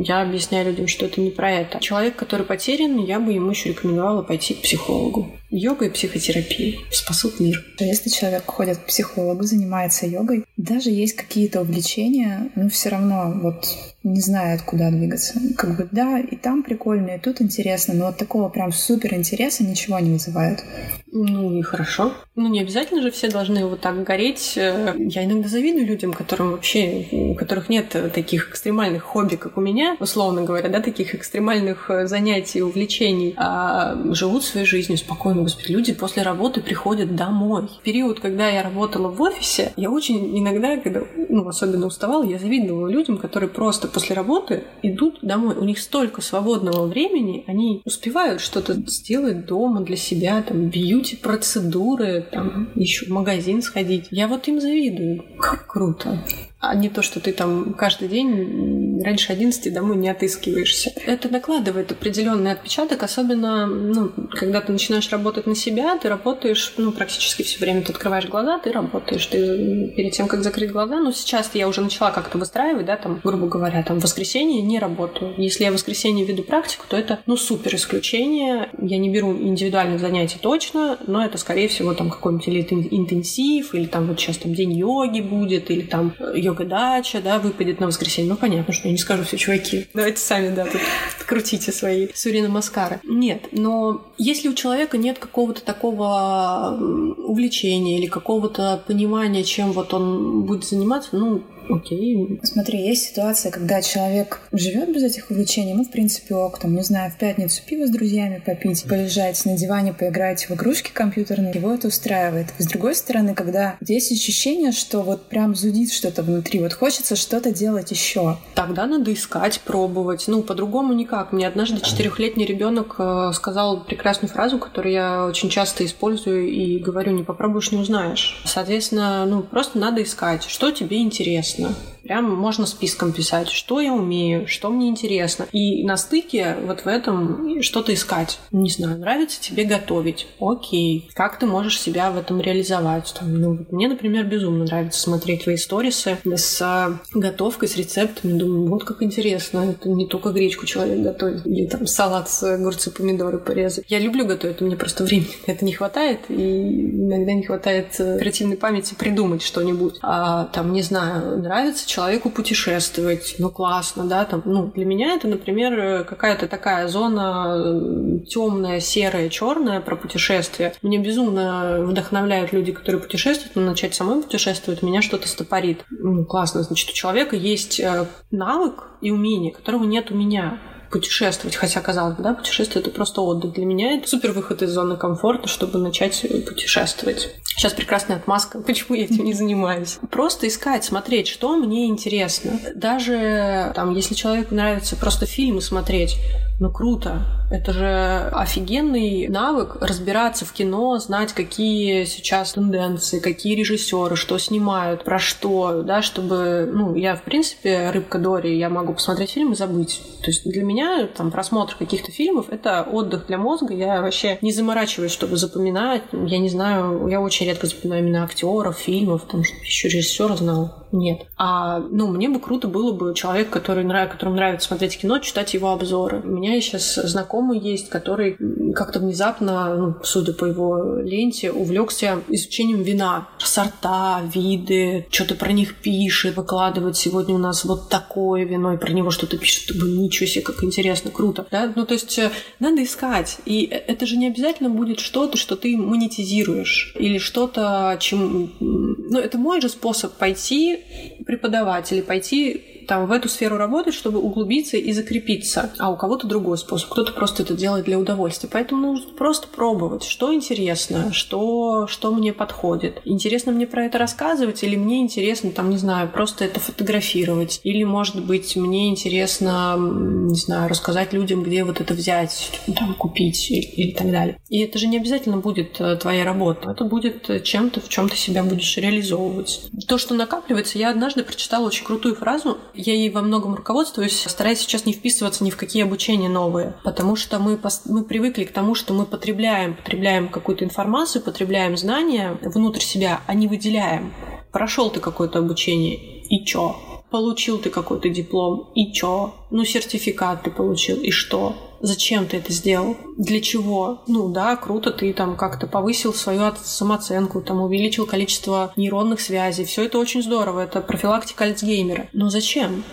[0.04, 1.80] я объясняю людям, что это не про это.
[1.80, 5.28] Человек, который потерян, я бы ему еще рекомендовала пойти к психологу.
[5.50, 7.64] Йога и психотерапия спасут мир.
[7.80, 13.66] Если человек ходит к психологу, занимается йогой, даже есть какие-то увлечения, но все равно вот
[14.02, 15.40] не знает, куда двигаться.
[15.56, 19.64] Как бы да, и там прикольно, и тут интересно, но вот такого прям супер интереса
[19.64, 20.64] ничего не вызывает.
[21.12, 22.14] Ну и хорошо.
[22.36, 24.54] Ну не обязательно же все должны вот так гореть.
[24.56, 29.60] Э, я иногда завидую людям, которым вообще, у которых нет таких экстремальных хобби, как у
[29.60, 35.39] меня, условно говоря, да, таких экстремальных э, занятий, увлечений, а живут своей жизнью спокойно.
[35.42, 37.68] Господи, люди после работы приходят домой.
[37.80, 42.38] В период, когда я работала в офисе, я очень иногда, когда, ну, особенно уставала, я
[42.38, 45.54] завидовала людям, которые просто после работы идут домой.
[45.56, 52.70] У них столько свободного времени, они успевают что-то сделать дома для себя, там, бьюти-процедуры, там,
[52.74, 54.06] еще в магазин сходить.
[54.10, 55.24] Я вот им завидую.
[55.38, 56.18] Как круто
[56.60, 60.92] а не то, что ты там каждый день раньше 11 домой не отыскиваешься.
[61.06, 66.92] Это накладывает определенный отпечаток, особенно, ну, когда ты начинаешь работать на себя, ты работаешь, ну,
[66.92, 71.12] практически все время ты открываешь глаза, ты работаешь, ты перед тем, как закрыть глаза, ну,
[71.12, 75.32] сейчас я уже начала как-то выстраивать, да, там, грубо говоря, там, в воскресенье не работаю.
[75.38, 78.68] Если я в воскресенье веду практику, то это, ну, супер исключение.
[78.78, 83.86] Я не беру индивидуальных занятий точно, но это, скорее всего, там, какой-нибудь или интенсив, или
[83.86, 86.14] там вот сейчас там день йоги будет, или там
[86.50, 88.30] йога-дача, да, выпадет на воскресенье.
[88.30, 89.86] Ну, понятно, что я не скажу все, чуваки.
[89.94, 90.80] Давайте сами, да, тут
[91.26, 93.00] крутите свои сурина маскары.
[93.04, 96.76] Нет, но если у человека нет какого-то такого
[97.18, 101.42] увлечения или какого-то понимания, чем вот он будет заниматься, ну,
[101.72, 102.40] окей.
[102.42, 106.82] Смотри, есть ситуация, когда человек живет без этих увлечений, ну, в принципе, ок, там, не
[106.82, 111.72] знаю, в пятницу пиво с друзьями попить, полежать на диване, поиграть в игрушки компьютерные, его
[111.72, 112.48] это устраивает.
[112.58, 117.52] С другой стороны, когда есть ощущение, что вот прям зудит что-то внутри, вот хочется что-то
[117.52, 118.38] делать еще.
[118.54, 120.24] Тогда надо искать, пробовать.
[120.26, 121.32] Ну, по-другому никак.
[121.32, 127.12] Мне однажды четырехлетний ребенок э, сказал прекрасную фразу, которую я очень часто использую и говорю,
[127.12, 128.42] не попробуешь, не узнаешь.
[128.44, 131.99] Соответственно, ну, просто надо искать, что тебе интересно интересно.
[132.10, 135.46] Прям можно списком писать, что я умею, что мне интересно.
[135.52, 138.40] И на стыке вот в этом что-то искать.
[138.50, 140.26] Не знаю, нравится тебе готовить.
[140.40, 141.08] Окей.
[141.14, 143.14] Как ты можешь себя в этом реализовать?
[143.16, 148.36] Там, ну, мне, например, безумно нравится смотреть твои сторисы с а, готовкой, с рецептами.
[148.36, 149.70] Думаю, вот как интересно.
[149.70, 151.46] Это не только гречку человек готовит.
[151.46, 153.84] Или там салат с огурцы, помидоры порезать.
[153.86, 156.22] Я люблю готовить, мне просто времени это не хватает.
[156.28, 160.00] И иногда не хватает э, креативной памяти придумать что-нибудь.
[160.02, 165.28] А там, не знаю, нравится человеку путешествовать, ну классно, да, там, ну, для меня это,
[165.28, 170.72] например, какая-то такая зона темная, серая, черная про путешествия.
[170.80, 175.84] Мне безумно вдохновляют люди, которые путешествуют, но начать самой путешествовать меня что-то стопорит.
[175.90, 180.58] Ну, классно, значит, у человека есть э, навык и умение, которого нет у меня
[180.90, 181.56] путешествовать.
[181.56, 183.52] Хотя, казалось бы, да, путешествие— это просто отдых.
[183.52, 187.34] Для меня это супер выход из зоны комфорта, чтобы начать путешествовать.
[187.44, 189.98] Сейчас прекрасная отмазка, почему я этим не занимаюсь.
[190.10, 192.58] Просто искать, смотреть, что мне интересно.
[192.74, 196.16] Даже там, если человеку нравится просто фильмы смотреть,
[196.60, 197.22] ну круто.
[197.50, 205.02] Это же офигенный навык разбираться в кино, знать, какие сейчас тенденции, какие режиссеры, что снимают,
[205.02, 209.56] про что, да, чтобы, ну, я, в принципе, рыбка Дори, я могу посмотреть фильм и
[209.56, 210.00] забыть.
[210.20, 213.74] То есть для меня там просмотр каких-то фильмов— это отдых для мозга.
[213.74, 216.02] Я вообще не заморачиваюсь, чтобы запоминать.
[216.12, 220.86] Я не знаю, я очень редко запоминаю именно актеров, фильмов, там, чтобы еще режиссера знал.
[220.92, 221.22] Нет.
[221.36, 225.70] А, ну, мне бы круто было бы человек, который, которому нравится смотреть кино, читать его
[225.70, 226.20] обзоры.
[226.20, 228.36] У меня сейчас знакомый есть, который
[228.74, 233.28] как-то внезапно, ну, судя по его ленте, увлекся изучением вина.
[233.38, 236.96] Сорта, виды, что-то про них пишет, выкладывает.
[236.96, 239.74] Сегодня у нас вот такое вино, и про него что-то пишет.
[239.74, 241.46] Ничего себе, как интересно, круто.
[241.50, 241.72] Да?
[241.74, 243.38] Ну, то есть э, надо искать.
[243.46, 246.94] И это же не обязательно будет что-то, что ты монетизируешь.
[246.98, 248.52] Или что-то, чем...
[248.60, 250.78] Ну, это мой же способ пойти
[251.26, 255.70] преподавать или пойти там в эту сферу работать, чтобы углубиться и закрепиться.
[255.78, 256.88] А у кого-то другой способ.
[256.88, 258.48] Кто-то просто это делает для удовольствия.
[258.52, 263.00] Поэтому нужно просто пробовать, что интересно, что, что мне подходит.
[263.04, 267.60] Интересно мне про это рассказывать или мне интересно, там, не знаю, просто это фотографировать.
[267.62, 273.52] Или, может быть, мне интересно, не знаю, рассказать людям, где вот это взять, там, купить
[273.52, 274.36] или, или так далее.
[274.48, 276.72] И это же не обязательно будет э, твоя работа.
[276.72, 279.70] Это будет чем-то, в чем ты себя будешь реализовывать.
[279.86, 284.60] То, что накапливается, я однажды прочитала очень крутую фразу я ей во многом руководствуюсь, стараюсь
[284.60, 288.74] сейчас не вписываться ни в какие обучения новые, потому что мы, мы привыкли к тому,
[288.74, 294.12] что мы потребляем, потребляем какую-то информацию, потребляем знания внутрь себя, а не выделяем.
[294.52, 296.76] Прошел ты какое-то обучение, и чё?
[297.10, 299.34] Получил ты какой-то диплом, и чё?
[299.50, 301.54] Ну, сертификат ты получил, и что?
[301.80, 302.96] Зачем ты это сделал?
[303.16, 304.02] Для чего?
[304.06, 309.64] Ну да, круто, ты там как-то повысил свою самооценку, там увеличил количество нейронных связей.
[309.64, 312.08] Все это очень здорово, это профилактика Альцгеймера.
[312.12, 312.84] Но зачем?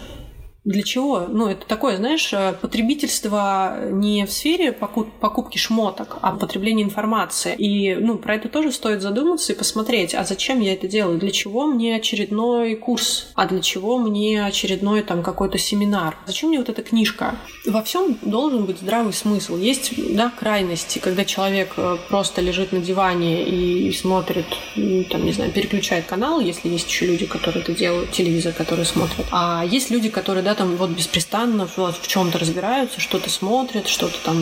[0.67, 1.27] Для чего?
[1.29, 7.55] Ну, это такое, знаешь, э, потребительство не в сфере покупки шмоток, а потребление информации.
[7.55, 11.19] И, ну, про это тоже стоит задуматься и посмотреть, а зачем я это делаю?
[11.19, 13.29] Для чего мне очередной курс?
[13.35, 16.17] А для чего мне очередной там какой-то семинар?
[16.25, 17.35] Зачем мне вот эта книжка?
[17.65, 19.55] Во всем должен быть здравый смысл.
[19.55, 25.53] Есть, да, крайности, когда человек э, просто лежит на диване и смотрит, там, не знаю,
[25.53, 29.25] переключает канал, если есть еще люди, которые это делают, телевизор, которые смотрят.
[29.31, 34.17] А есть люди, которые, да, там вот беспрестанно вот, в чем-то разбираются, что-то смотрят, что-то
[34.23, 34.37] там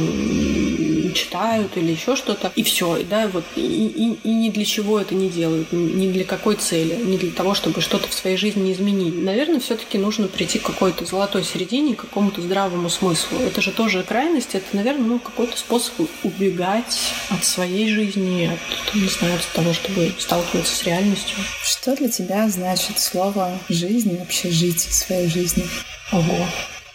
[1.13, 5.15] читают или еще что-то, и все, да, вот, и, и, и ни для чего это
[5.15, 9.15] не делают, ни для какой цели, ни для того, чтобы что-то в своей жизни изменить.
[9.15, 13.39] Наверное, все-таки нужно прийти к какой-то золотой середине, к какому-то здравому смыслу.
[13.39, 15.93] Это же тоже крайность, это, наверное, ну, какой-то способ
[16.23, 21.37] убегать от своей жизни, от, не знаю, от того, чтобы сталкиваться с реальностью.
[21.63, 25.65] Что для тебя значит слово «жизнь» вообще жить своей жизнью?
[26.11, 26.47] Ого.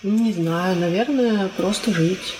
[0.02, 2.36] Не знаю, наверное, просто жить.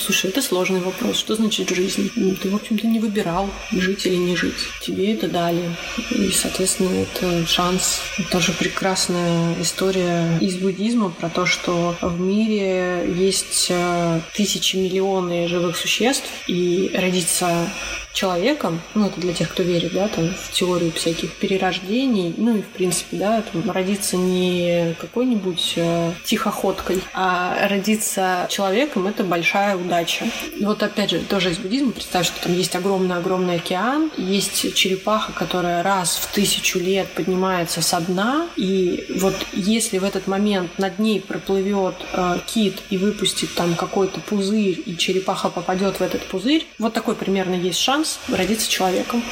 [0.00, 1.16] Слушай, это сложный вопрос.
[1.16, 2.10] Что значит жизнь?
[2.42, 4.56] Ты, в общем-то, не выбирал, жить или не жить.
[4.80, 5.62] Тебе это дали.
[6.10, 8.00] И, соответственно, это шанс.
[8.32, 15.76] Тоже прекрасная история из буддизма про то, что в мире есть э, тысячи, миллионы живых
[15.76, 17.70] существ, и родиться
[18.12, 22.62] человеком, ну, это для тех, кто верит, да, там, в теорию всяких перерождений, ну, и,
[22.62, 30.26] в принципе, да, там, родиться не какой-нибудь э, тихоходкой, а родиться человеком— это большая удача.
[30.56, 35.32] И вот, опять же, тоже из буддизма, представь, что там есть огромный-огромный океан, есть черепаха,
[35.32, 40.98] которая раз в тысячу лет поднимается со дна, и вот если в этот момент над
[40.98, 46.66] ней проплывет э, кит и выпустит там какой-то пузырь, и черепаха попадет в этот пузырь,
[46.78, 49.22] вот такой примерно есть шанс родиться человеком.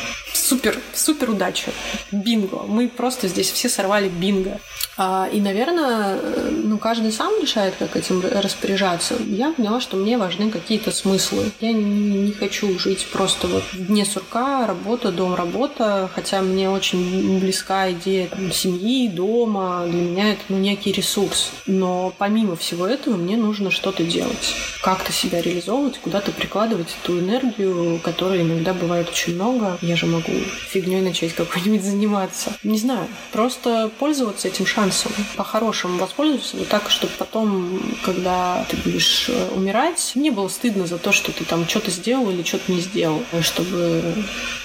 [0.51, 1.70] Супер, супер удача.
[2.11, 2.64] Бинго.
[2.66, 4.59] Мы просто здесь все сорвали бинго.
[4.96, 6.18] А, и, наверное,
[6.51, 9.14] ну, каждый сам решает, как этим распоряжаться.
[9.24, 11.53] Я поняла, что мне важны какие-то смыслы.
[11.61, 16.68] Я не, не хочу жить просто вот в дне сурка, работа, дом, работа, хотя мне
[16.68, 19.86] очень близка идея там, семьи, дома.
[19.86, 21.53] Для меня это ну, некий ресурс.
[21.66, 24.57] Но помимо всего этого мне нужно что-то делать.
[24.82, 29.78] Как-то себя реализовывать, куда-то прикладывать эту энергию, которой иногда бывает очень много.
[29.80, 32.57] Я же могу фигней начать какой-нибудь заниматься.
[32.62, 35.12] Не знаю, просто пользоваться этим шансом.
[35.36, 40.99] По-хорошему воспользоваться вот так, чтобы потом, когда ты будешь э, умирать, не было стыдно за
[40.99, 44.14] то, что ты там что-то сделал или что-то не сделал, чтобы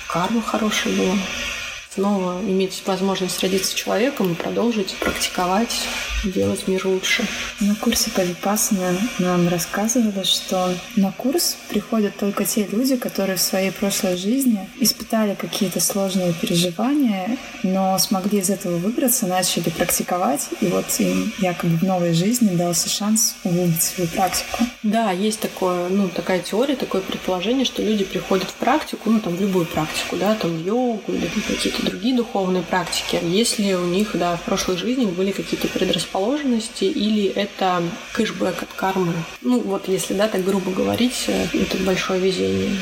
[0.08, 1.16] карма хорошая была
[1.96, 5.74] снова иметь возможность родиться человеком и продолжить практиковать,
[6.26, 7.26] делать мир лучше.
[7.62, 13.42] На курсе по Випассане нам рассказывали, что на курс приходят только те люди, которые в
[13.42, 20.68] своей прошлой жизни испытали какие-то сложные переживания, но смогли из этого выбраться, начали практиковать, и
[20.68, 24.66] вот им якобы в новой жизни дался шанс улучшить свою практику.
[24.84, 29.36] Да, есть такое, ну, такая теория, такое предположение, что люди приходят в практику, ну, там,
[29.36, 34.36] в любую практику, да, там, йогу или какие-то другие духовные практики, если у них, да,
[34.36, 37.84] в прошлой жизни были какие-то предрасположенности или это
[38.14, 39.14] кэшбэк от кармы.
[39.42, 42.76] Ну, вот если, да, так грубо говорить, э, это большое везение.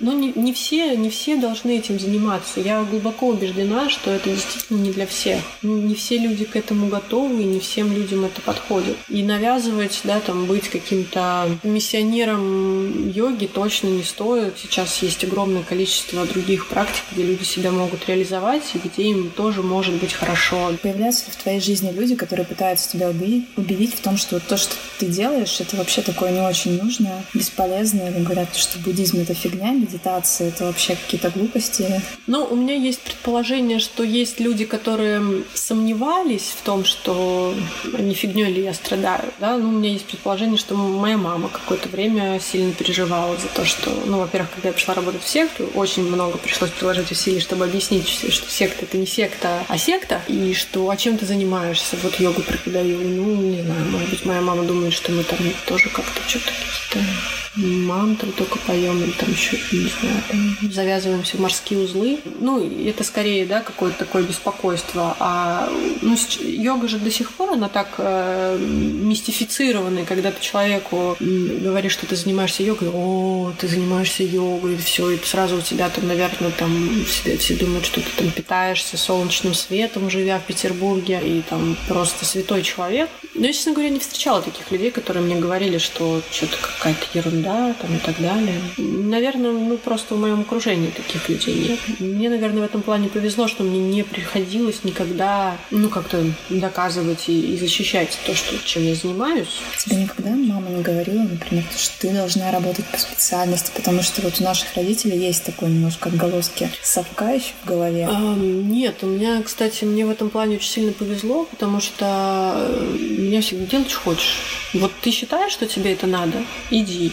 [0.00, 2.60] Но не, не, все, не все должны этим заниматься.
[2.60, 5.40] Я глубоко убеждена, что это действительно не для всех.
[5.62, 8.96] Ну, не все люди к этому готовы, и не всем людям это подходит.
[9.08, 14.54] И навязывать, да, там, быть каким-то миссионером йоги точно не стоит.
[14.58, 19.62] Сейчас есть огромное количество других практик, где люди себя могут реализовать и где им тоже
[19.62, 20.72] может быть хорошо.
[20.82, 24.56] Появляются ли в твоей жизни люди, которые пытаются тебя убедить, убедить в том, что то,
[24.56, 28.10] что ты делаешь, это вообще такое не очень нужное, бесполезное.
[28.20, 32.00] Говорят, что буддизм— это фигня, медитация— это вообще какие-то глупости.
[32.26, 37.54] Ну, у меня есть предположение, что есть люди, которые сомневались в том, что
[37.98, 39.32] не фигней ли я страдаю.
[39.38, 39.56] Да?
[39.56, 43.90] Ну, у меня есть предположение, что моя мама какое-то время сильно переживала за то, что,
[44.06, 48.08] ну, во-первых, когда я пришла работать в секту, очень много пришлось приложить усилий, чтобы объяснить,
[48.08, 51.96] что секта это не секта, а секта, и что а чем ты занимаешься?
[52.02, 52.98] Вот йогу преподаю.
[53.00, 57.39] Ну, не знаю, может быть, моя мама думает, что мы там тоже как-то что-то какие-то
[57.60, 62.20] мантры только поем, или там еще, не знаю, там, завязываемся морские узлы.
[62.40, 65.16] Ну, это скорее, да, какое-то такое беспокойство.
[65.18, 65.68] А
[66.02, 72.06] ну, йога же до сих пор, она так э, мистифицирована, когда ты человеку говоришь, что
[72.06, 77.04] ты занимаешься йогой, о, ты занимаешься йогой, все, и сразу у тебя там, наверное, там
[77.06, 82.24] все, все думают, что ты там питаешься солнечным светом, живя в Петербурге, и там просто
[82.24, 83.08] святой человек.
[83.34, 87.49] Но я, честно говоря, не встречала таких людей, которые мне говорили, что что-то какая-то ерунда
[87.50, 88.60] да, там и так далее.
[88.78, 92.00] Наверное, ну просто в моем окружении таких людей нет.
[92.00, 97.54] Мне, наверное, в этом плане повезло, что мне не приходилось никогда, ну, как-то доказывать и,
[97.54, 99.60] и защищать то, что, чем я занимаюсь.
[99.78, 104.40] Тебе никогда мама не говорила, например, что ты должна работать по специальности, потому что вот
[104.40, 108.08] у наших родителей есть такой немножко отголоски совка еще в голове?
[108.10, 112.96] А, нет, у меня, кстати, мне в этом плане очень сильно повезло, потому что э,
[113.18, 114.36] меня всегда делать хочешь.
[114.74, 116.44] Вот ты считаешь, что тебе это надо?
[116.70, 117.12] Иди.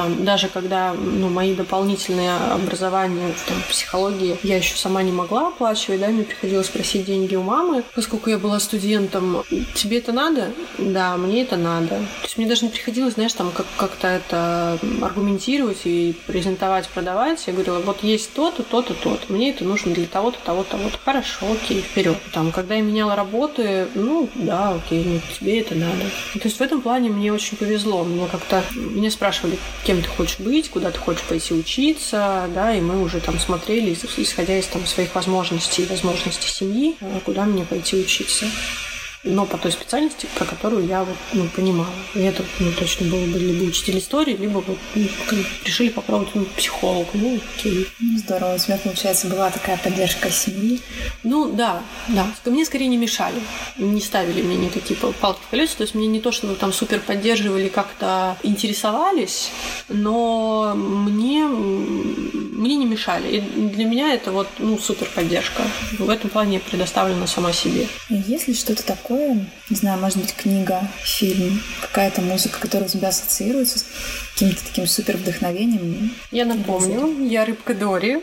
[0.00, 6.00] Там, даже когда ну, мои дополнительные образования там, психологии я еще сама не могла оплачивать,
[6.00, 9.42] да, мне приходилось просить деньги у мамы, поскольку я была студентом.
[9.74, 10.52] Тебе это надо?
[10.78, 11.88] Да, мне это надо.
[11.88, 17.44] То есть мне даже не приходилось, знаешь, там как- как-то это аргументировать и презентовать, продавать.
[17.46, 19.30] Я говорила, вот есть то-то, то-то, то-то.
[19.30, 20.96] Мне это нужно для того-то, того-то, того-то.
[21.04, 22.16] Хорошо, окей, вперед.
[22.32, 26.04] Там, когда я меняла работы, ну, да, окей, ну, тебе это надо.
[26.32, 28.02] То есть в этом плане мне очень повезло.
[28.02, 29.58] Мне как-то, меня спрашивали,
[29.90, 33.92] кем ты хочешь быть, куда ты хочешь пойти учиться, да, и мы уже там смотрели,
[34.18, 38.46] исходя из там своих возможностей возможностей семьи, куда мне пойти учиться
[39.22, 41.90] но по той специальности, про которую я вот, ну, понимала.
[42.14, 45.06] И это ну, точно было бы либо учитель истории, либо вот ну,
[45.64, 47.08] решили попробовать ну, психолог.
[47.12, 47.86] Ну, окей.
[48.00, 48.54] Ну, здорово.
[48.54, 50.80] У тебя, получается, была такая поддержка семьи?
[51.22, 52.26] Ну, да, да.
[52.46, 53.40] Мне скорее не мешали.
[53.76, 55.76] Не ставили мне никакие палки в колеса.
[55.76, 59.50] То есть мне не то, что там супер поддерживали, как-то интересовались,
[59.88, 63.36] но мне, мне не мешали.
[63.36, 65.62] И для меня это вот, ну, супер поддержка.
[65.98, 67.86] В этом плане я предоставлена сама себе.
[68.08, 73.08] Есть ли что-то такое, не знаю, может быть, книга, фильм, какая-то музыка, которая у тебя
[73.08, 73.86] ассоциируется с
[74.34, 76.14] каким-то таким супер вдохновением?
[76.30, 78.20] Я напомню, я рыбка Дори.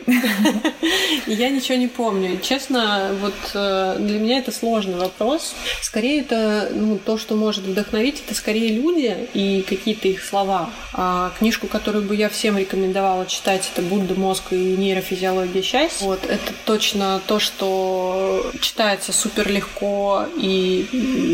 [1.26, 2.38] Я ничего не помню.
[2.40, 5.54] Честно, вот э, для меня это сложный вопрос.
[5.82, 10.70] Скорее, это ну, то, что может вдохновить, это скорее люди и какие-то их слова.
[10.92, 16.04] А книжку, которую бы я всем рекомендовала читать, это «Будда, мозг и нейрофизиология счастья».
[16.04, 20.77] Вот, это точно то, что читается супер легко и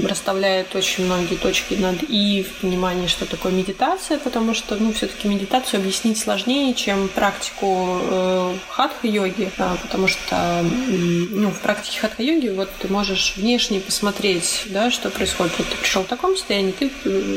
[0.09, 5.29] расставляет очень многие точки над «и» в понимании, что такое медитация, потому что ну, все-таки
[5.29, 12.71] медитацию объяснить сложнее, чем практику э, хатха-йоги, да, потому что ну, в практике хатха-йоги вот
[12.79, 15.55] ты можешь внешне посмотреть, да, что происходит.
[15.59, 16.91] Вот ты пришел в таком состоянии, ты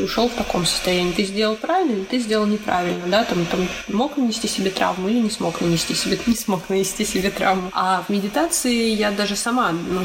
[0.03, 1.11] ушел в таком состоянии.
[1.11, 5.19] Ты сделал правильно или ты сделал неправильно, да, там, там мог нанести себе травму или
[5.19, 7.69] не смог нанести себе, не смог нанести себе травму.
[7.73, 10.01] А в медитации я даже сама ну,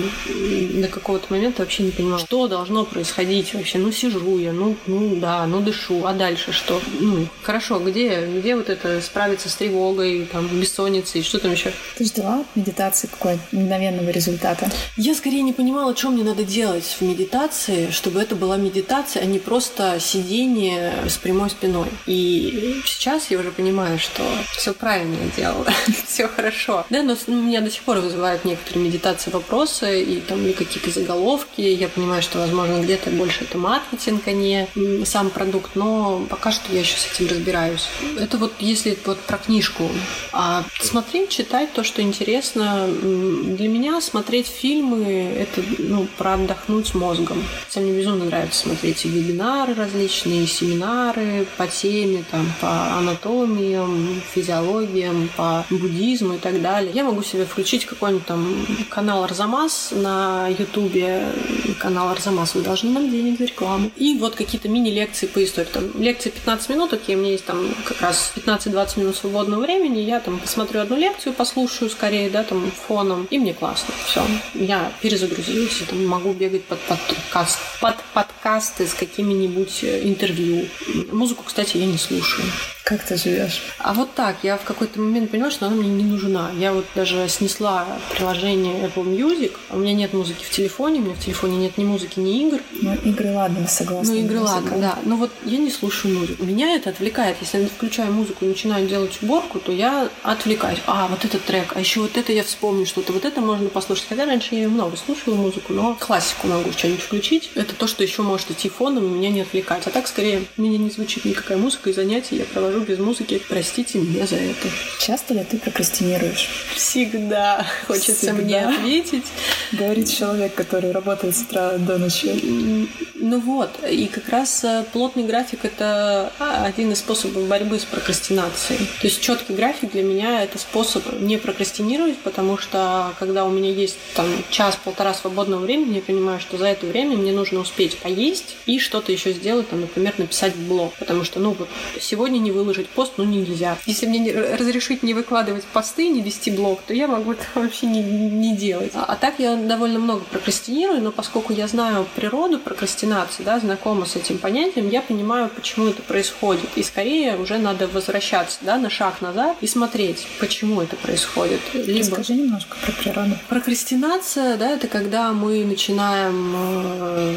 [0.81, 3.79] до какого-то момента вообще понимала, что должно происходить вообще.
[3.79, 6.81] Ну, сижу я, ну, ну да, ну дышу, а дальше что?
[7.01, 11.73] Ну, хорошо, где, где вот это справиться с тревогой, там, бессонницей, что там еще?
[11.97, 14.71] Ты ждала медитации какой-то мгновенного результата?
[14.97, 19.27] Я скорее не понимала, что мне надо делать в медитации, чтобы это была медитация, а
[19.27, 21.89] не просто сидение с прямой спиной.
[22.07, 24.23] И сейчас я уже понимаю, что
[24.57, 25.67] все правильно я делала,
[26.07, 26.85] все хорошо.
[26.91, 31.61] Да, но меня до сих пор вызывают некоторые медитации вопросы и там или какие-то заголовки.
[31.83, 34.69] Я понимаю, что, возможно, где-то больше это маркетинг, а не
[35.05, 37.89] сам продукт, но пока что я еще с этим разбираюсь.
[38.21, 39.91] Это вот если вот про книжку.
[40.33, 42.87] А смотреть, читать то, что интересно.
[42.87, 47.43] Для меня смотреть фильмы— это ну, про отдохнуть мозгом.
[47.65, 54.23] Хотя мне безумно нравится смотреть и вебинары различные, и семинары по теме, там, по анатомиям,
[54.33, 56.93] физиологиям, по буддизму и так далее.
[56.95, 58.55] Я могу себе включить какой-нибудь там
[58.89, 61.27] канал Арзамас на Ютубе.
[61.75, 63.91] Канал Арзамас, вы должны нам денег за рекламу.
[63.97, 65.69] И вот какие-то мини-лекции по истории.
[65.73, 70.01] Там лекции 15 минут, окей, у меня есть там как раз 15-20 минут свободного времени,
[70.01, 73.95] я там посмотрю одну лекцию, послушаю скорее, да, там фоном, и мне классно.
[74.07, 74.23] Все,
[74.55, 80.67] я перезагрузилась, и там могу бегать под, под, подкаст, под подкасты с какими-нибудь э, интервью.
[81.11, 82.47] Музыку, кстати, я не слушаю.
[82.85, 83.63] Как ты живешь?
[83.79, 86.51] А вот так, я в какой-то момент поняла, что она мне не нужна.
[86.59, 89.53] Я вот даже снесла приложение Apple Music.
[89.71, 92.61] У меня нет музыки в телефоне, у меня в телефоне нет ни музыки, ни игр.
[92.73, 94.13] Ну, игры ладно, согласна.
[94.13, 94.99] Ну, игры ладно, да.
[95.05, 96.45] Но вот я не слушаю музыку.
[96.45, 97.37] Меня это отвлекает.
[97.41, 100.81] Если я включаю музыку и начинаю делать уборку, то я отвлекаюсь.
[100.87, 103.13] А, вот этот трек, а еще вот это я вспомню что-то.
[103.13, 104.07] Вот это можно послушать.
[104.09, 107.53] Хотя раньше я много слушала музыку, но классику могу что-нибудь включить.
[107.55, 109.87] Это то, что еще может идти фоном и меня не отвлекать.
[109.87, 113.41] А так, скорее, у меня не звучит никакая музыка, и занятия я провожу без музыки.
[113.49, 114.69] Простите меня за это.
[115.01, 116.49] Часто ли ты прокрастинируешь?
[116.75, 117.67] Всегда.
[117.87, 118.33] Хочется Всегда.
[118.35, 119.25] мне ответить.
[119.73, 122.89] Говорит человек, который работает с утра до ночи.
[123.15, 123.71] Ну вот.
[123.89, 128.81] И как раз э, плотный график— это один из способов борьбы с прокрастинацией.
[129.01, 133.71] То есть четкий график для меня— это способ не прокрастинировать, потому что когда у меня
[133.71, 138.57] есть там час-полтора свободного времени, я понимаю, что за это время мне нужно успеть поесть
[138.67, 140.93] и что-то еще сделать, там, например, написать блог.
[140.99, 141.69] Потому что, ну вот,
[142.01, 143.77] сегодня не выложить пост, ну нельзя.
[143.87, 148.03] Если мне разрешить не выкладывать посты, не вести блог, то я могу это вообще не,
[148.03, 148.93] не делать.
[148.95, 154.07] А, а так я довольно много прокрастинирую, но поскольку я знаю природу прокрастинации, да, знакома
[154.07, 156.69] с этим понятием, я понимаю, почему это происходит.
[156.77, 161.61] И скорее уже надо возвращаться да, на шаг назад и смотреть, почему это происходит.
[161.75, 161.99] Либо...
[161.99, 163.37] Расскажи немножко про природу.
[163.49, 167.37] Прокрастинация, да, это когда мы начинаем э,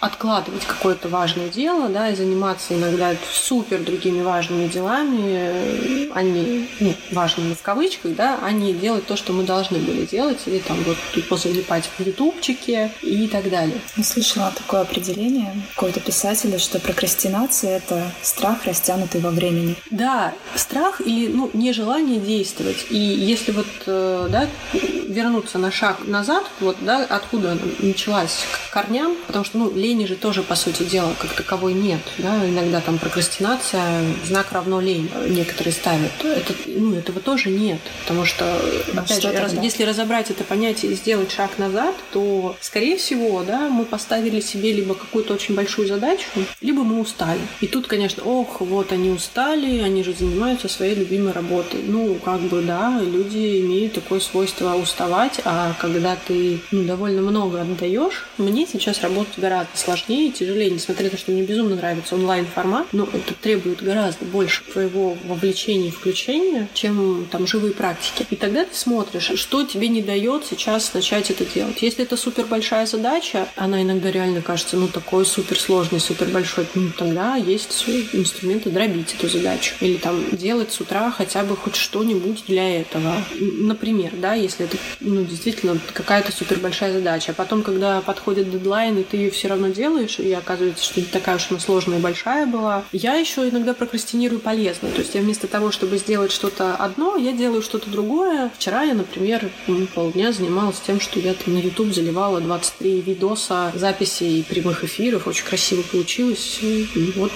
[0.00, 6.94] откладывать какое-то важное дело, да, и заниматься иногда супер другими важными делами, а не ну,
[7.12, 10.76] важными в кавычках, да, а не делать то, что мы должны были делать, или там
[10.84, 10.96] вот
[11.28, 13.80] позалипать в ютубчике и так далее.
[13.96, 19.76] Я слышала такое определение какого-то писателя, что прокрастинация— это страх, растянутый во времени.
[19.90, 22.86] Да, страх или, ну, нежелание действовать.
[22.90, 29.16] И если вот, э, да, вернуться на шаг назад, вот, да, откуда началась к корням,
[29.26, 32.00] потому что, ну, лени же тоже, по сути дела, как таковой нет.
[32.18, 32.46] Да?
[32.46, 36.12] Иногда там прокрастинация, знак равно лень некоторые ставят.
[36.22, 37.80] Это, ну, этого тоже нет.
[38.02, 38.44] Потому что,
[38.92, 42.96] ну, опять что же, раз, если разобрать это понятие и сделать шаг назад, то, скорее
[42.96, 46.26] всего, да, мы поставили себе либо какую-то очень большую задачу,
[46.60, 47.40] либо мы устали.
[47.60, 51.80] И тут, конечно, ох, вот они устали, они же занимаются своей любимой работой.
[51.86, 57.62] Ну, как бы, да, люди имеют такое свойство уставать, а когда ты ну, довольно много
[57.62, 62.14] отдаешь, мне сейчас работать гораздо сложнее и тяжелее, несмотря на то, что мне безумно нравится
[62.14, 68.26] онлайн-формат, но это требует гораздо больше твоего вовлечения, включения, чем там живые практики.
[68.30, 71.82] И тогда ты смотришь, что тебе не дает сейчас начать это делать.
[71.82, 76.66] Если это супер большая задача, она иногда реально кажется, ну, такой супер сложный, супер большой,
[76.74, 79.74] ну, тогда есть инструменты дробить эту задачу.
[79.80, 83.14] Или там делать с утра хотя бы хоть что-нибудь для этого.
[83.38, 87.32] Например, да, если это, ну, действительно какая-то супер большая задача.
[87.32, 91.06] А потом, когда подходит дедлайн, и ты ее все равно делаешь, и оказывается, что не
[91.06, 94.90] такая уж она сложная и большая была, я еще иногда прокрастинирую полезно.
[94.90, 98.50] То есть я вместо того, чтобы сделать что-то одно, я делаю что-то другое.
[98.56, 99.50] Вчера я, например,
[99.94, 105.26] полдня занималась тем, что я там на YouTube заливала 23 видоса записей прямых эфиров.
[105.26, 106.58] Очень красиво получилось.
[106.62, 107.32] И вот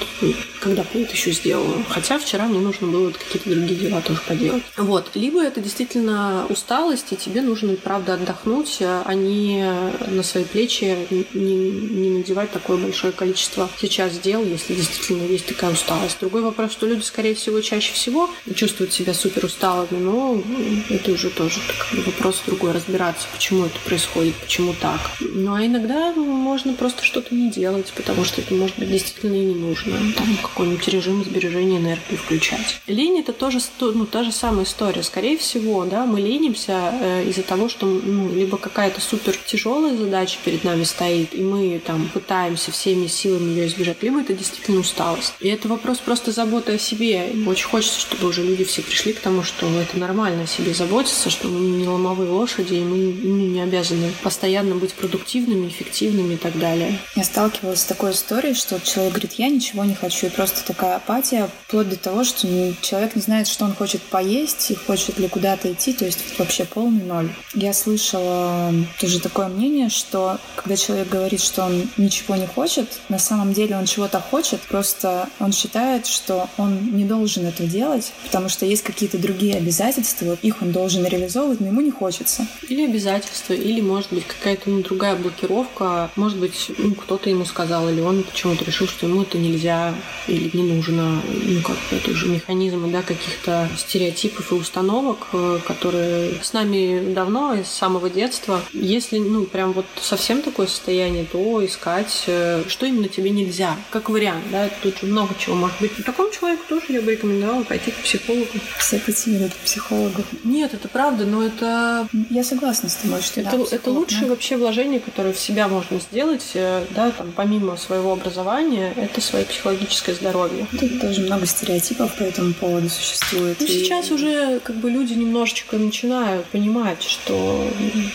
[0.61, 1.83] когда я это еще сделала.
[1.89, 4.62] Хотя вчера мне нужно было какие-то другие дела тоже поделать.
[4.76, 5.11] Вот.
[5.14, 9.64] Либо это действительно усталость, и тебе нужно, правда, отдохнуть, а не
[10.09, 10.97] на свои плечи
[11.35, 16.18] не, не надевать такое большое количество сейчас дел, если действительно есть такая усталость.
[16.20, 20.41] Другой вопрос, что люди, скорее всего, чаще всего чувствуют себя супер усталыми, но
[20.89, 21.59] это уже тоже
[22.07, 25.01] вопрос другой, разбираться, почему это происходит, почему так.
[25.20, 29.45] Ну а иногда можно просто что-то не делать, потому что это может быть действительно и
[29.47, 29.99] не нужно.
[30.16, 32.81] Там какой-нибудь режим сбережения энергии включать.
[32.87, 35.03] Лень это тоже ну, та же самая история.
[35.03, 40.39] Скорее всего, да, мы ленимся э, из-за того, что ну, либо какая-то супер тяжелая задача
[40.45, 45.35] перед нами стоит, и мы там пытаемся всеми силами ее избежать, либо это действительно усталость.
[45.41, 47.33] И это вопрос просто заботы о себе.
[47.47, 51.31] Очень хочется, чтобы уже люди все пришли к тому, что это нормально о себе заботиться,
[51.31, 56.37] что мы не ломовые лошади, и мы ну, не обязаны постоянно быть продуктивными, эффективными и
[56.37, 56.99] так далее.
[57.17, 60.97] Я сталкивалась с такой историей, что человек говорит, я ничего не хочу, и просто такая
[60.97, 65.19] апатия, вплоть до того, что ну, человек не знает, что он хочет поесть и хочет
[65.19, 67.31] ли куда-то идти, то есть вообще полный ноль.
[67.55, 73.18] Я слышала тоже такое мнение, что когда человек говорит, что он ничего не хочет, на
[73.18, 78.48] самом деле он чего-то хочет, просто он считает, что он не должен это делать, потому
[78.48, 82.46] что есть какие-то другие обязательства, их он должен реализовывать, но ему не хочется.
[82.68, 87.88] Или обязательства, или, может быть, какая-то ну, другая блокировка, может быть, ну, кто-то ему сказал,
[87.88, 89.94] или он почему-то решил, что ему это нельзя
[90.26, 96.42] или не нужно, ну, как это уже механизмы, да, каких-то стереотипов и установок, э, которые
[96.42, 98.61] с нами давно, с самого детства.
[98.72, 101.91] Если, ну, прям вот совсем такое состояние, то искать,
[102.26, 105.93] э, что именно тебе нельзя, как вариант, да, тут много чего может быть.
[106.05, 108.47] Такому человеку тоже я бы рекомендовала пойти к психологу.
[108.78, 110.22] Все потянули к психологу.
[110.45, 112.09] Нет, это правда, но это...
[112.30, 114.28] Я согласна с тобой, что это, да, это лучшее да.
[114.28, 119.45] вообще вложение, которое в себя можно сделать, э, да, там, помимо своего образования, это свое
[119.45, 120.66] психологическое здоровье.
[120.78, 123.59] Тут тоже много стереотипов по этому поводу существует.
[123.61, 123.68] Ну, и...
[123.68, 127.66] сейчас уже как бы люди немножечко начинают понимать, что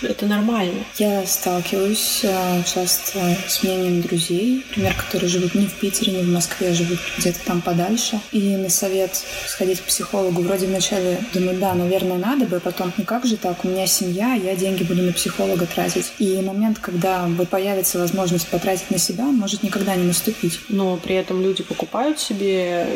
[0.01, 0.83] это нормально.
[0.97, 6.29] Я сталкиваюсь э, часто с мнением друзей, например, которые живут не в Питере, не в
[6.29, 8.19] Москве, а живут где-то там подальше.
[8.31, 12.91] И на совет сходить к психологу вроде вначале думаю, да, наверное, надо бы, а потом,
[12.97, 16.11] ну как же так, у меня семья, я деньги буду на психолога тратить.
[16.19, 20.59] И момент, когда появится возможность потратить на себя, может никогда не наступить.
[20.69, 22.87] Но при этом люди покупают себе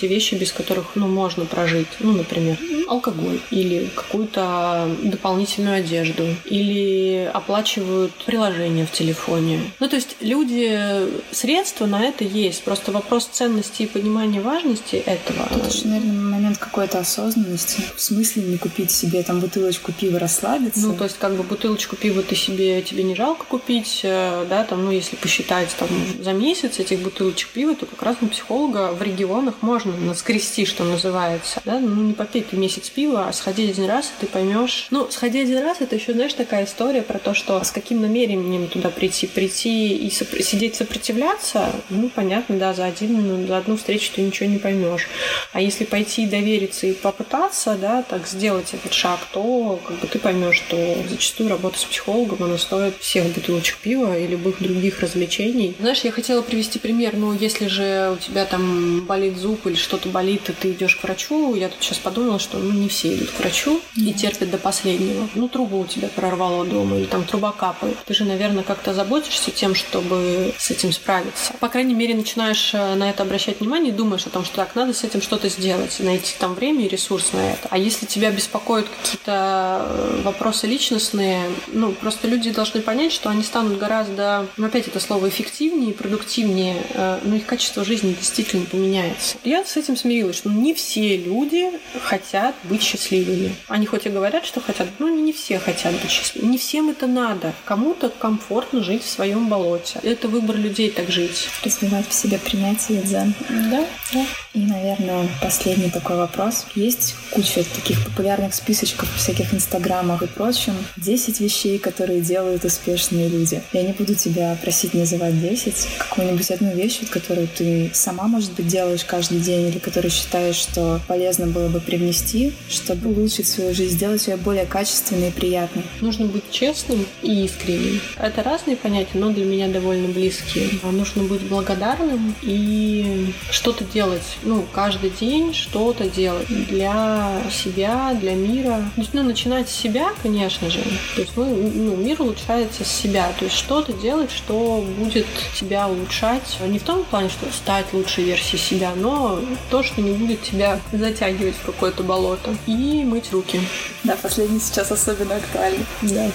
[0.00, 1.88] те вещи, без которых, ну, можно прожить.
[2.00, 2.56] Ну, например,
[2.88, 9.60] алкоголь или какую-то дополнительную одежду или оплачивают приложение в телефоне.
[9.80, 12.62] Ну, то есть люди, средства на это есть.
[12.62, 15.48] Просто вопрос ценности и понимания важности этого.
[15.52, 17.82] Тут еще, наверное, момент какой-то осознанности.
[17.96, 20.80] В смысле не купить себе там бутылочку пива, расслабиться?
[20.80, 24.64] Ну, то есть как бы бутылочку пива ты себе, тебе не жалко купить, э, да,
[24.64, 25.88] там, ну, если посчитать там
[26.20, 30.84] за месяц этих бутылочек пива, то как раз на психолога в регионах можно наскрести, что
[30.84, 34.88] называется, да, ну, не попей ты месяц пива, а сходи один раз, и ты поймешь.
[34.90, 38.68] Ну, сходи один раз, это еще, знаешь, такая история про то, что с каким намерением
[38.68, 44.10] туда прийти, прийти и сопр- сидеть сопротивляться, ну, понятно, да, за один, за одну встречу
[44.14, 45.08] ты ничего не поймешь.
[45.52, 50.06] А если пойти и довериться и попытаться, да, так сделать этот шаг, то как бы
[50.06, 55.00] ты поймешь, что зачастую работа с психологом, она стоит всех бутылочек пива и любых других
[55.00, 55.74] развлечений.
[55.78, 60.08] Знаешь, я хотела привести пример, ну, если же у тебя там болит зуб или что-то
[60.08, 63.30] болит, и ты идешь к врачу, я тут сейчас подумала, что ну, не все идут
[63.30, 65.28] к врачу и терпят до последнего.
[65.34, 67.96] Ну, трубу у тебя прорвало дома или там труба капает.
[68.04, 71.52] Ты же, наверное, как-то заботишься тем, чтобы с этим справиться.
[71.60, 74.74] По крайней мере, начинаешь э, на это обращать внимание и думаешь о том, что так,
[74.74, 77.68] надо с этим что-то сделать, найти там время и ресурс на это.
[77.70, 83.42] А если тебя беспокоят какие-то э, вопросы личностные, ну, просто люди должны понять, что они
[83.42, 89.36] станут гораздо, ну, опять это слово, эффективнее, продуктивнее, э, но их качество жизни действительно поменяется.
[89.44, 91.70] Я с этим смирилась, что не все люди
[92.02, 93.54] хотят быть счастливыми.
[93.68, 96.52] Они хоть и говорят, что хотят, но не все хотят быть счастливыми.
[96.52, 97.52] Не всем это надо.
[97.64, 100.00] Кому-то комфортно жить в своем болоте.
[100.02, 101.48] Это выбор людей так жить.
[101.64, 103.34] Развивать в себе принятие дзен.
[103.70, 104.26] Да, да.
[104.54, 106.66] И, наверное, последний такой такой вопрос.
[106.74, 110.74] Есть куча таких популярных списочков в всяких инстаграмах и прочем.
[110.96, 113.62] 10 вещей, которые делают успешные люди.
[113.72, 115.88] Я не буду тебя просить называть 10.
[115.98, 120.56] Какую-нибудь одну вещь, вот, которую ты сама, может быть, делаешь каждый день или которую считаешь,
[120.56, 125.84] что полезно было бы привнести, чтобы улучшить свою жизнь, сделать ее более качественной и приятной.
[126.00, 128.00] Нужно быть честным и искренним.
[128.16, 130.70] Это разные понятия, но для меня довольно близкие.
[130.82, 134.38] Нужно быть благодарным и что-то делать.
[134.42, 138.90] Ну, каждый день что-то делать для себя, для мира.
[138.94, 140.80] То есть, ну, начинать с себя, конечно же.
[141.14, 141.44] То есть, ну,
[141.74, 143.32] ну, мир улучшается с себя.
[143.38, 145.26] То есть, что-то делать, что будет
[145.58, 146.58] тебя улучшать.
[146.66, 149.40] Не в том плане, что стать лучшей версией себя, но
[149.70, 152.56] то, что не будет тебя затягивать в какое-то болото.
[152.66, 153.60] И мыть руки.
[154.04, 155.84] Да, последний сейчас особенно актуальный.
[156.02, 156.30] Да.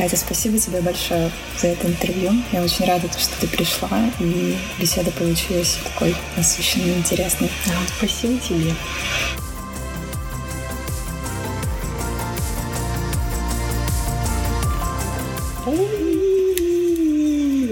[0.00, 2.32] Катя, спасибо тебе большое за это интервью.
[2.52, 7.50] Я очень рада, что ты пришла, и беседа получилась такой насыщенной, интересной.
[7.66, 8.74] Да, спасибо тебе.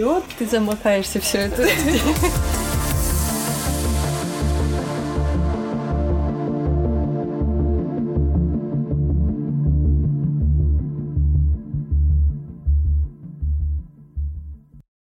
[0.05, 1.66] Вот ты замахаешься все это.